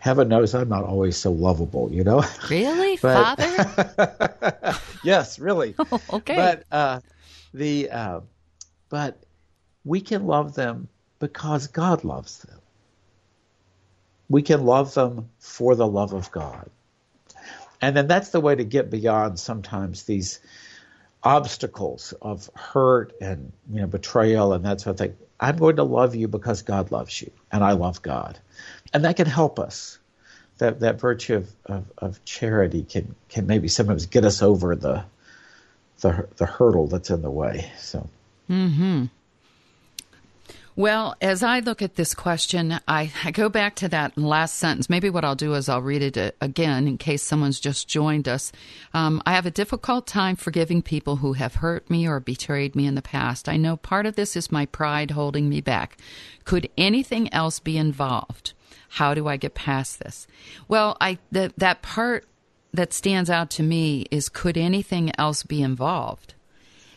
heaven 0.00 0.28
knows 0.28 0.54
I'm 0.54 0.68
not 0.68 0.82
always 0.82 1.16
so 1.16 1.30
lovable, 1.30 1.92
you 1.92 2.02
know. 2.02 2.24
Really, 2.48 2.96
but, 3.02 3.38
Father? 3.38 4.78
yes, 5.04 5.38
really. 5.38 5.76
okay. 6.12 6.34
But 6.34 6.64
uh, 6.72 7.00
the 7.54 7.90
uh, 7.90 8.20
but 8.88 9.22
we 9.84 10.00
can 10.00 10.26
love 10.26 10.54
them 10.54 10.88
because 11.20 11.68
God 11.68 12.02
loves 12.02 12.38
them. 12.38 12.58
We 14.28 14.42
can 14.42 14.64
love 14.64 14.94
them 14.94 15.28
for 15.38 15.74
the 15.74 15.86
love 15.86 16.12
of 16.12 16.32
God, 16.32 16.68
and 17.80 17.96
then 17.96 18.08
that's 18.08 18.30
the 18.30 18.40
way 18.40 18.54
to 18.54 18.64
get 18.64 18.90
beyond 18.90 19.38
sometimes 19.38 20.04
these 20.04 20.40
obstacles 21.22 22.14
of 22.22 22.48
hurt 22.54 23.12
and 23.20 23.52
you 23.70 23.82
know 23.82 23.86
betrayal 23.86 24.54
and 24.54 24.64
that 24.64 24.80
sort 24.80 24.94
of 24.94 24.98
thing. 24.98 25.16
I'm 25.42 25.56
going 25.56 25.76
to 25.76 25.84
love 25.84 26.14
you 26.14 26.28
because 26.28 26.62
God 26.62 26.90
loves 26.90 27.20
you, 27.20 27.30
and 27.52 27.62
I 27.64 27.72
love 27.72 28.02
God 28.02 28.38
and 28.92 29.04
that 29.04 29.16
can 29.16 29.26
help 29.26 29.58
us. 29.58 29.98
That 30.58 30.80
that 30.80 31.00
virtue 31.00 31.36
of, 31.36 31.50
of, 31.66 31.84
of, 31.98 32.24
charity 32.24 32.82
can 32.82 33.14
can 33.28 33.46
maybe 33.46 33.68
sometimes 33.68 34.06
get 34.06 34.24
us 34.24 34.42
over 34.42 34.76
the 34.76 35.04
the 36.00 36.28
the 36.36 36.46
hurdle 36.46 36.86
that's 36.86 37.10
in 37.10 37.22
the 37.22 37.30
way. 37.30 37.72
So. 37.78 38.08
Hmm. 38.48 39.06
Well, 40.76 41.14
as 41.20 41.42
I 41.42 41.58
look 41.58 41.82
at 41.82 41.96
this 41.96 42.14
question, 42.14 42.80
I, 42.88 43.12
I, 43.22 43.32
go 43.32 43.48
back 43.48 43.74
to 43.76 43.88
that 43.88 44.16
last 44.16 44.56
sentence. 44.56 44.88
Maybe 44.88 45.10
what 45.10 45.24
I'll 45.24 45.34
do 45.34 45.52
is 45.54 45.68
I'll 45.68 45.82
read 45.82 46.02
it 46.02 46.16
uh, 46.16 46.30
again 46.40 46.86
in 46.86 46.96
case 46.96 47.22
someone's 47.22 47.60
just 47.60 47.86
joined 47.86 48.26
us. 48.26 48.50
Um, 48.94 49.20
I 49.26 49.32
have 49.32 49.46
a 49.46 49.50
difficult 49.50 50.06
time 50.06 50.36
forgiving 50.36 50.80
people 50.80 51.16
who 51.16 51.34
have 51.34 51.56
hurt 51.56 51.90
me 51.90 52.08
or 52.08 52.18
betrayed 52.18 52.74
me 52.74 52.86
in 52.86 52.94
the 52.94 53.02
past. 53.02 53.48
I 53.48 53.58
know 53.58 53.76
part 53.76 54.06
of 54.06 54.16
this 54.16 54.36
is 54.36 54.52
my 54.52 54.64
pride 54.64 55.10
holding 55.10 55.48
me 55.48 55.60
back. 55.60 55.98
Could 56.44 56.70
anything 56.78 57.30
else 57.34 57.58
be 57.58 57.76
involved? 57.76 58.54
How 58.90 59.14
do 59.14 59.28
I 59.28 59.36
get 59.36 59.54
past 59.54 60.00
this? 60.00 60.26
Well, 60.66 60.96
I 61.00 61.18
the, 61.30 61.52
that 61.56 61.80
part 61.80 62.26
that 62.72 62.92
stands 62.92 63.30
out 63.30 63.50
to 63.50 63.62
me 63.62 64.06
is 64.10 64.28
could 64.28 64.56
anything 64.56 65.12
else 65.16 65.42
be 65.44 65.62
involved? 65.62 66.34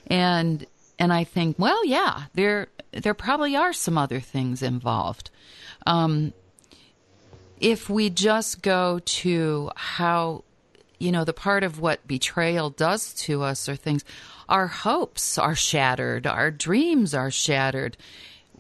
And 0.08 0.66
and 0.98 1.14
I 1.14 1.24
think, 1.24 1.58
well, 1.60 1.86
yeah, 1.86 2.24
there 2.34 2.68
there 2.92 3.14
probably 3.14 3.56
are 3.56 3.74
some 3.74 3.98
other 3.98 4.20
things 4.20 4.62
involved. 4.62 5.30
Um, 5.86 6.34
if 7.60 7.90
we 7.90 8.10
just 8.10 8.62
go 8.62 9.00
to 9.06 9.72
how 9.76 10.44
you 11.00 11.12
know 11.12 11.24
the 11.24 11.34
part 11.34 11.64
of 11.64 11.80
what 11.80 12.08
betrayal 12.08 12.72
does 12.72 13.14
to 13.14 13.44
us 13.44 13.70
or 13.70 13.76
things 13.76 14.04
our 14.50 14.68
hopes 14.68 15.38
are 15.38 15.56
shattered 15.56 16.26
our 16.26 16.50
dreams 16.50 17.14
are 17.14 17.32
shattered 17.32 17.98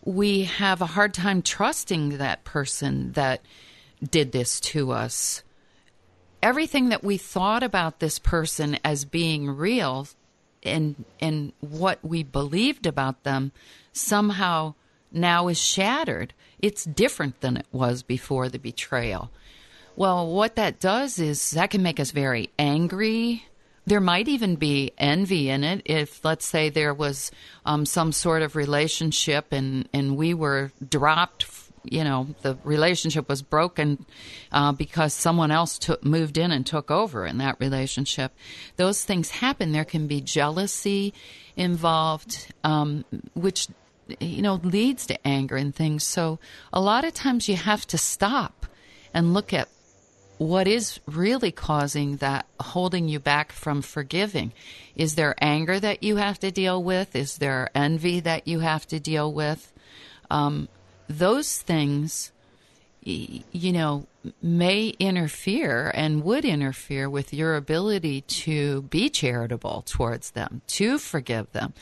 we 0.05 0.43
have 0.43 0.81
a 0.81 0.87
hard 0.87 1.13
time 1.13 1.41
trusting 1.41 2.17
that 2.17 2.43
person 2.43 3.13
that 3.13 3.41
did 4.03 4.31
this 4.31 4.59
to 4.59 4.91
us. 4.91 5.43
Everything 6.41 6.89
that 6.89 7.03
we 7.03 7.17
thought 7.17 7.63
about 7.63 7.99
this 7.99 8.19
person 8.19 8.77
as 8.83 9.05
being 9.05 9.49
real 9.49 10.07
and 10.61 11.03
and 11.19 11.53
what 11.59 11.99
we 12.03 12.23
believed 12.23 12.85
about 12.85 13.23
them 13.23 13.51
somehow 13.91 14.73
now 15.11 15.47
is 15.47 15.59
shattered. 15.59 16.33
It's 16.59 16.83
different 16.83 17.41
than 17.41 17.57
it 17.57 17.67
was 17.71 18.03
before 18.03 18.49
the 18.49 18.59
betrayal. 18.59 19.31
Well, 19.95 20.27
what 20.27 20.55
that 20.55 20.79
does 20.79 21.19
is 21.19 21.51
that 21.51 21.69
can 21.69 21.83
make 21.83 21.99
us 21.99 22.11
very 22.11 22.49
angry, 22.57 23.45
there 23.85 23.99
might 23.99 24.27
even 24.27 24.55
be 24.55 24.91
envy 24.97 25.49
in 25.49 25.63
it 25.63 25.81
if, 25.85 26.23
let's 26.23 26.45
say, 26.45 26.69
there 26.69 26.93
was 26.93 27.31
um, 27.65 27.85
some 27.85 28.11
sort 28.11 28.41
of 28.41 28.55
relationship 28.55 29.51
and, 29.51 29.89
and 29.93 30.15
we 30.15 30.33
were 30.33 30.71
dropped. 30.87 31.45
You 31.83 32.05
know, 32.05 32.27
the 32.43 32.57
relationship 32.63 33.27
was 33.27 33.41
broken 33.41 34.05
uh, 34.53 34.71
because 34.71 35.13
someone 35.13 35.51
else 35.51 35.77
took, 35.77 36.03
moved 36.03 36.37
in 36.37 36.51
and 36.51 36.65
took 36.65 36.89
over 36.89 37.25
in 37.25 37.39
that 37.39 37.57
relationship. 37.59 38.31
Those 38.77 39.03
things 39.03 39.29
happen. 39.31 39.73
There 39.73 39.83
can 39.83 40.07
be 40.07 40.21
jealousy 40.21 41.13
involved, 41.57 42.53
um, 42.63 43.03
which 43.33 43.67
you 44.19 44.41
know 44.41 44.55
leads 44.55 45.05
to 45.07 45.27
anger 45.27 45.57
and 45.57 45.75
things. 45.75 46.05
So 46.05 46.39
a 46.71 46.79
lot 46.79 47.03
of 47.03 47.13
times 47.13 47.49
you 47.49 47.57
have 47.57 47.85
to 47.87 47.97
stop 47.97 48.65
and 49.13 49.33
look 49.33 49.53
at 49.53 49.67
what 50.37 50.67
is 50.67 50.99
really 51.05 51.51
causing 51.51 52.17
that 52.17 52.45
holding 52.59 53.07
you 53.07 53.19
back 53.19 53.51
from 53.51 53.81
forgiving? 53.81 54.53
Is 54.95 55.15
there 55.15 55.35
anger 55.39 55.79
that 55.79 56.03
you 56.03 56.17
have 56.17 56.39
to 56.39 56.51
deal 56.51 56.83
with? 56.83 57.15
Is 57.15 57.37
there 57.37 57.69
envy 57.75 58.19
that 58.21 58.47
you 58.47 58.59
have 58.59 58.87
to 58.87 58.99
deal 58.99 59.31
with? 59.31 59.71
Um, 60.29 60.67
those 61.07 61.61
things, 61.61 62.31
you 63.03 63.71
know, 63.71 64.07
may 64.41 64.87
interfere 64.99 65.91
and 65.93 66.23
would 66.23 66.45
interfere 66.45 67.09
with 67.09 67.33
your 67.33 67.55
ability 67.55 68.21
to 68.21 68.83
be 68.83 69.09
charitable 69.09 69.83
towards 69.85 70.31
them, 70.31 70.61
to 70.67 70.97
forgive 70.97 71.51
them. 71.51 71.73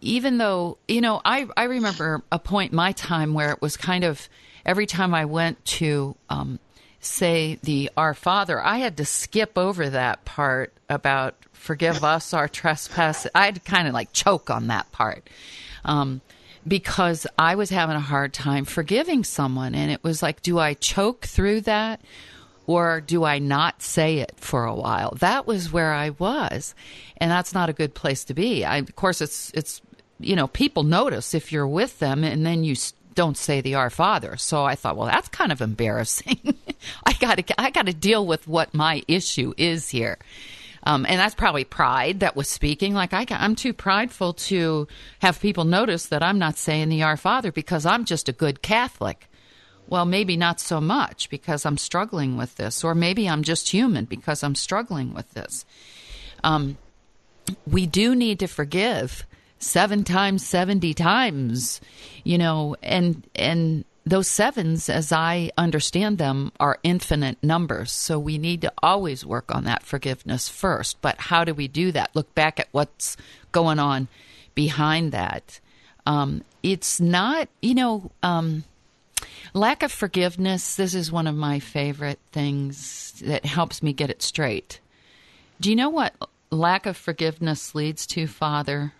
Even 0.00 0.38
though, 0.38 0.78
you 0.86 1.00
know, 1.00 1.20
I, 1.24 1.46
I 1.56 1.64
remember 1.64 2.22
a 2.30 2.38
point 2.38 2.72
in 2.72 2.76
my 2.76 2.92
time 2.92 3.34
where 3.34 3.50
it 3.50 3.60
was 3.60 3.76
kind 3.76 4.04
of 4.04 4.28
every 4.64 4.86
time 4.86 5.14
I 5.14 5.24
went 5.24 5.64
to 5.64 6.16
um, 6.30 6.58
say 7.00 7.58
the 7.62 7.90
Our 7.96 8.14
Father, 8.14 8.60
I 8.60 8.78
had 8.78 8.96
to 8.96 9.04
skip 9.04 9.56
over 9.56 9.90
that 9.90 10.24
part 10.24 10.72
about 10.88 11.34
forgive 11.52 12.04
us 12.04 12.32
our 12.32 12.48
trespasses. 12.48 13.30
I 13.34 13.46
had 13.46 13.56
to 13.56 13.60
kind 13.60 13.88
of 13.88 13.94
like 13.94 14.12
choke 14.12 14.50
on 14.50 14.68
that 14.68 14.90
part. 14.92 15.28
Um, 15.84 16.20
because 16.66 17.26
I 17.38 17.54
was 17.54 17.70
having 17.70 17.96
a 17.96 18.00
hard 18.00 18.32
time 18.32 18.64
forgiving 18.64 19.24
someone. 19.24 19.74
And 19.74 19.90
it 19.90 20.02
was 20.04 20.22
like, 20.22 20.42
do 20.42 20.58
I 20.58 20.74
choke 20.74 21.24
through 21.24 21.62
that 21.62 22.00
or 22.66 23.00
do 23.00 23.24
I 23.24 23.38
not 23.38 23.82
say 23.82 24.18
it 24.18 24.34
for 24.36 24.64
a 24.64 24.74
while? 24.74 25.14
That 25.20 25.46
was 25.46 25.72
where 25.72 25.92
I 25.92 26.10
was. 26.10 26.74
And 27.16 27.30
that's 27.30 27.54
not 27.54 27.70
a 27.70 27.74
good 27.74 27.94
place 27.94 28.24
to 28.24 28.34
be. 28.34 28.64
I, 28.64 28.76
of 28.78 28.94
course, 28.96 29.20
it's, 29.20 29.50
it's, 29.54 29.80
you 30.20 30.36
know, 30.36 30.48
people 30.48 30.82
notice 30.82 31.32
if 31.34 31.52
you're 31.52 31.66
with 31.68 31.98
them 31.98 32.24
and 32.24 32.44
then 32.44 32.64
you 32.64 32.76
don't 33.14 33.36
say 33.36 33.60
the 33.60 33.76
Our 33.76 33.90
Father. 33.90 34.36
So 34.36 34.64
I 34.64 34.74
thought, 34.74 34.96
well, 34.96 35.08
that's 35.08 35.28
kind 35.28 35.52
of 35.52 35.62
embarrassing. 35.62 36.54
I 37.06 37.12
got 37.14 37.38
to 37.38 37.60
I 37.60 37.70
got 37.70 37.86
to 37.86 37.92
deal 37.92 38.26
with 38.26 38.46
what 38.48 38.74
my 38.74 39.02
issue 39.08 39.54
is 39.56 39.88
here. 39.88 40.18
Um, 40.84 41.04
and 41.06 41.18
that's 41.18 41.34
probably 41.34 41.64
pride 41.64 42.20
that 42.20 42.36
was 42.36 42.48
speaking. 42.48 42.94
Like 42.94 43.12
I, 43.12 43.26
I'm 43.30 43.56
too 43.56 43.72
prideful 43.72 44.34
to 44.34 44.86
have 45.18 45.40
people 45.40 45.64
notice 45.64 46.06
that 46.06 46.22
I'm 46.22 46.38
not 46.38 46.56
saying 46.56 46.88
the 46.88 47.02
Our 47.02 47.16
Father 47.16 47.52
because 47.52 47.84
I'm 47.84 48.04
just 48.04 48.28
a 48.28 48.32
good 48.32 48.62
Catholic. 48.62 49.28
Well, 49.88 50.04
maybe 50.04 50.36
not 50.36 50.60
so 50.60 50.80
much 50.80 51.30
because 51.30 51.64
I'm 51.64 51.78
struggling 51.78 52.36
with 52.36 52.56
this, 52.56 52.84
or 52.84 52.94
maybe 52.94 53.28
I'm 53.28 53.42
just 53.42 53.70
human 53.70 54.04
because 54.04 54.42
I'm 54.42 54.54
struggling 54.54 55.14
with 55.14 55.30
this. 55.32 55.64
Um, 56.44 56.76
we 57.66 57.86
do 57.86 58.14
need 58.14 58.38
to 58.40 58.46
forgive 58.46 59.26
seven 59.58 60.04
times, 60.04 60.46
70 60.46 60.94
times, 60.94 61.80
you 62.22 62.38
know, 62.38 62.76
and, 62.82 63.26
and 63.34 63.84
those 64.08 64.28
sevens, 64.28 64.88
as 64.88 65.12
I 65.12 65.50
understand 65.56 66.18
them, 66.18 66.52
are 66.58 66.78
infinite 66.82 67.36
numbers. 67.42 67.92
So 67.92 68.18
we 68.18 68.38
need 68.38 68.62
to 68.62 68.72
always 68.82 69.24
work 69.24 69.54
on 69.54 69.64
that 69.64 69.82
forgiveness 69.82 70.48
first. 70.48 71.00
But 71.00 71.20
how 71.20 71.44
do 71.44 71.54
we 71.54 71.68
do 71.68 71.92
that? 71.92 72.14
Look 72.14 72.34
back 72.34 72.58
at 72.58 72.68
what's 72.72 73.16
going 73.52 73.78
on 73.78 74.08
behind 74.54 75.12
that. 75.12 75.60
Um, 76.06 76.42
it's 76.62 77.00
not, 77.00 77.48
you 77.60 77.74
know, 77.74 78.10
um, 78.22 78.64
lack 79.52 79.82
of 79.82 79.92
forgiveness. 79.92 80.76
This 80.76 80.94
is 80.94 81.12
one 81.12 81.26
of 81.26 81.34
my 81.34 81.58
favorite 81.58 82.18
things 82.32 83.22
that 83.24 83.44
helps 83.44 83.82
me 83.82 83.92
get 83.92 84.10
it 84.10 84.22
straight. 84.22 84.80
Do 85.60 85.70
you 85.70 85.76
know 85.76 85.90
what 85.90 86.14
lack 86.50 86.86
of 86.86 86.96
forgiveness 86.96 87.74
leads 87.74 88.06
to, 88.08 88.26
Father? 88.26 88.92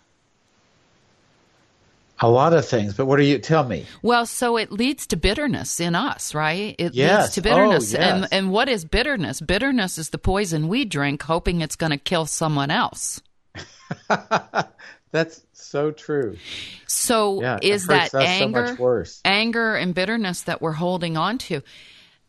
A 2.20 2.28
lot 2.28 2.52
of 2.52 2.66
things, 2.66 2.94
but 2.94 3.06
what 3.06 3.16
do 3.18 3.24
you 3.24 3.38
tell 3.38 3.62
me? 3.64 3.86
Well, 4.02 4.26
so 4.26 4.56
it 4.56 4.72
leads 4.72 5.06
to 5.08 5.16
bitterness 5.16 5.78
in 5.78 5.94
us, 5.94 6.34
right? 6.34 6.74
It 6.78 6.92
Yes. 6.94 7.22
leads 7.22 7.34
to 7.36 7.42
bitterness. 7.42 7.94
Oh, 7.94 7.98
yes. 7.98 8.12
And 8.12 8.28
and 8.32 8.50
what 8.50 8.68
is 8.68 8.84
bitterness? 8.84 9.40
Bitterness 9.40 9.98
is 9.98 10.10
the 10.10 10.18
poison 10.18 10.66
we 10.68 10.84
drink 10.84 11.22
hoping 11.22 11.60
it's 11.60 11.76
going 11.76 11.90
to 11.92 11.96
kill 11.98 12.26
someone 12.26 12.70
else. 12.72 13.20
That's 15.10 15.42
so 15.52 15.90
true. 15.90 16.36
So 16.86 17.40
Yeah, 17.40 17.58
is 17.62 17.86
that 17.86 18.10
so 18.10 18.18
anger 18.20 18.62
much 18.70 18.78
worse. 18.78 19.20
anger 19.24 19.74
and 19.76 19.94
bitterness 19.94 20.42
that 20.42 20.60
we're 20.60 20.72
holding 20.72 21.16
on 21.16 21.38
to? 21.38 21.62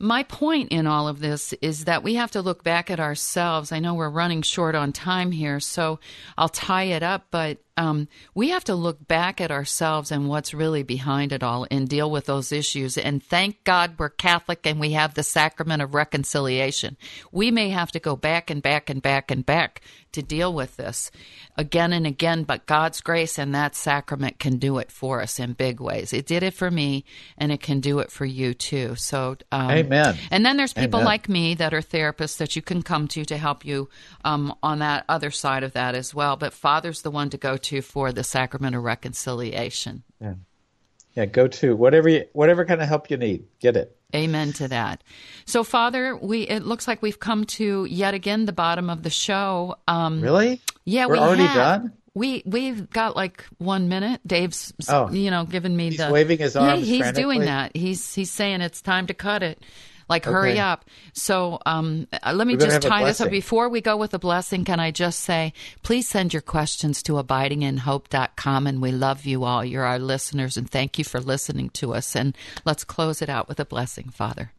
My 0.01 0.23
point 0.23 0.71
in 0.71 0.87
all 0.87 1.09
of 1.09 1.19
this 1.19 1.51
is 1.61 1.83
that 1.85 2.03
we 2.03 2.15
have 2.15 2.31
to 2.31 2.41
look 2.41 2.63
back 2.63 2.89
at 2.89 3.01
ourselves. 3.01 3.73
I 3.73 3.79
know 3.79 3.95
we're 3.95 4.09
running 4.09 4.43
short 4.43 4.73
on 4.73 4.93
time 4.93 5.31
here, 5.31 5.59
so 5.59 5.99
I'll 6.37 6.47
tie 6.47 6.83
it 6.83 7.03
up, 7.03 7.25
but 7.31 7.57
um, 7.79 8.09
we 8.35 8.49
have 8.49 8.65
to 8.65 8.75
look 8.75 9.07
back 9.07 9.39
at 9.39 9.51
ourselves 9.51 10.11
and 10.11 10.27
what's 10.27 10.53
really 10.53 10.83
behind 10.83 11.31
it 11.31 11.41
all 11.41 11.65
and 11.71 11.87
deal 11.87 12.11
with 12.11 12.25
those 12.25 12.51
issues. 12.51 12.97
And 12.97 13.23
thank 13.23 13.63
God 13.63 13.95
we're 13.97 14.09
Catholic 14.09 14.65
and 14.65 14.81
we 14.81 14.91
have 14.91 15.13
the 15.13 15.23
sacrament 15.23 15.81
of 15.81 15.93
reconciliation. 15.93 16.97
We 17.31 17.51
may 17.51 17.69
have 17.69 17.93
to 17.93 17.99
go 17.99 18.17
back 18.17 18.49
and 18.49 18.61
back 18.61 18.89
and 18.89 19.01
back 19.01 19.31
and 19.31 19.45
back 19.45 19.81
to 20.11 20.21
deal 20.21 20.53
with 20.53 20.75
this 20.75 21.09
again 21.55 21.93
and 21.93 22.07
again, 22.07 22.43
but 22.43 22.65
God's 22.65 23.01
grace 23.01 23.37
and 23.37 23.53
that 23.53 23.75
sacrament 23.75 24.39
can 24.39 24.57
do 24.57 24.77
it 24.77 24.91
for 24.91 25.21
us 25.21 25.39
in 25.39 25.53
big 25.53 25.79
ways. 25.79 26.13
It 26.13 26.25
did 26.25 26.41
it 26.41 26.53
for 26.53 26.71
me, 26.71 27.03
and 27.37 27.51
it 27.51 27.61
can 27.61 27.79
do 27.79 27.99
it 27.99 28.11
for 28.11 28.25
you 28.25 28.53
too. 28.53 28.95
So, 28.95 29.35
um, 29.51 29.69
Amen. 29.69 30.17
And 30.31 30.45
then 30.45 30.57
there's 30.57 30.73
people 30.73 31.01
Amen. 31.01 31.05
like 31.05 31.29
me 31.29 31.55
that 31.55 31.73
are 31.73 31.81
therapists 31.81 32.37
that 32.37 32.55
you 32.55 32.61
can 32.61 32.81
come 32.81 33.07
to 33.09 33.25
to 33.25 33.37
help 33.37 33.65
you 33.65 33.89
um, 34.23 34.55
on 34.63 34.79
that 34.79 35.05
other 35.09 35.31
side 35.31 35.63
of 35.63 35.73
that 35.73 35.95
as 35.95 36.15
well. 36.15 36.37
But 36.37 36.53
Father's 36.53 37.01
the 37.01 37.11
one 37.11 37.29
to 37.31 37.37
go 37.37 37.57
to 37.57 37.68
for 37.81 38.11
the 38.11 38.23
sacrament 38.23 38.75
of 38.75 38.83
reconciliation. 38.83 40.03
Yeah. 40.21 40.33
Yeah, 41.15 41.25
go 41.25 41.47
to 41.47 41.75
whatever 41.75 42.07
you, 42.07 42.25
whatever 42.33 42.65
kind 42.65 42.81
of 42.81 42.87
help 42.87 43.09
you 43.09 43.17
need. 43.17 43.45
Get 43.59 43.75
it. 43.75 43.95
Amen 44.15 44.53
to 44.53 44.67
that. 44.69 45.03
So, 45.45 45.63
Father, 45.63 46.15
we 46.15 46.41
it 46.43 46.63
looks 46.63 46.87
like 46.87 47.01
we've 47.01 47.19
come 47.19 47.45
to 47.45 47.85
yet 47.85 48.13
again 48.13 48.45
the 48.45 48.53
bottom 48.53 48.89
of 48.89 49.03
the 49.03 49.09
show. 49.09 49.75
Um, 49.87 50.21
Really? 50.21 50.61
Yeah, 50.85 51.07
We're 51.07 51.13
we 51.13 51.19
already 51.19 51.43
have. 51.43 51.55
done? 51.81 51.93
We 52.13 52.43
we've 52.45 52.89
got 52.89 53.15
like 53.15 53.43
one 53.57 53.87
minute. 53.89 54.21
Dave's 54.25 54.73
Oh. 54.87 55.09
you 55.11 55.29
know 55.31 55.45
giving 55.45 55.75
me 55.75 55.89
He's 55.89 55.97
the 55.97 56.11
waving 56.11 56.39
his 56.39 56.55
Yeah, 56.55 56.61
arms 56.71 56.87
he's 56.87 57.11
doing 57.11 57.41
that. 57.41 57.75
He's 57.75 58.13
he's 58.13 58.31
saying 58.31 58.61
it's 58.61 58.81
time 58.81 59.07
to 59.07 59.13
cut 59.13 59.43
it. 59.43 59.61
Like 60.09 60.25
hurry 60.25 60.59
up. 60.59 60.85
So 61.13 61.59
um, 61.65 62.07
uh, 62.11 62.33
let 62.33 62.47
me 62.47 62.57
just 62.57 62.81
tie 62.81 63.05
this 63.05 63.21
up. 63.21 63.29
Before 63.29 63.69
we 63.69 63.79
go 63.79 63.95
with 63.95 64.11
the 64.11 64.19
blessing, 64.19 64.65
can 64.65 64.79
I 64.79 64.89
just 64.91 65.19
say, 65.19 65.53
please 65.83 66.07
send 66.07 66.33
your 66.33 66.41
questions 66.41 67.03
to 67.03 67.13
abidinginhope.com. 67.13 68.67
And 68.67 68.81
we 68.81 68.91
love 68.91 69.25
you 69.25 69.43
all. 69.43 69.63
You're 69.63 69.85
our 69.85 69.99
listeners, 69.99 70.57
and 70.57 70.69
thank 70.69 70.97
you 70.97 71.03
for 71.03 71.19
listening 71.19 71.69
to 71.71 71.93
us. 71.93 72.15
And 72.15 72.35
let's 72.65 72.83
close 72.83 73.21
it 73.21 73.29
out 73.29 73.47
with 73.47 73.59
a 73.59 73.65
blessing, 73.65 74.09
Father, 74.09 74.51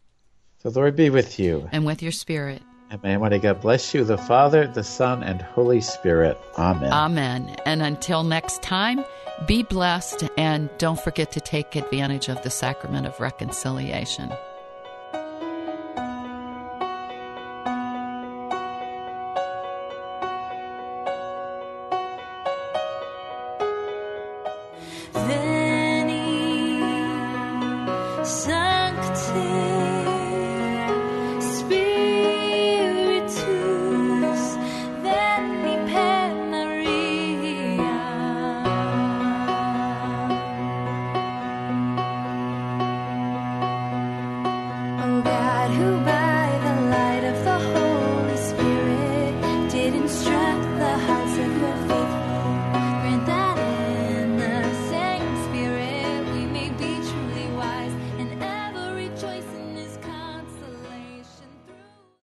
So 0.59 0.71
The 0.71 0.79
Lord 0.79 0.97
be 0.97 1.11
with 1.11 1.39
you. 1.41 1.69
and 1.73 1.85
with 1.85 2.03
your 2.03 2.13
spirit. 2.13 2.63
And 2.91 3.03
may 3.05 3.15
Almighty 3.15 3.39
God 3.39 3.61
bless 3.61 3.95
you, 3.95 4.03
the 4.05 4.19
Father, 4.19 4.67
the 4.67 4.83
Son, 4.83 5.23
and 5.23 5.41
Holy 5.41 5.81
Spirit. 5.81 6.37
Amen. 6.59 6.93
Amen. 6.93 7.57
And 7.65 7.83
until 7.83 8.25
next 8.25 8.63
time, 8.63 9.05
be 9.47 9.63
blessed 9.63 10.29
and 10.37 10.69
don't 10.79 10.99
forget 11.01 11.31
to 11.33 11.41
take 11.41 11.77
advantage 11.77 12.29
of 12.29 12.43
the 12.43 12.51
sacrament 12.51 13.07
of 13.07 13.19
reconciliation. 13.21 14.33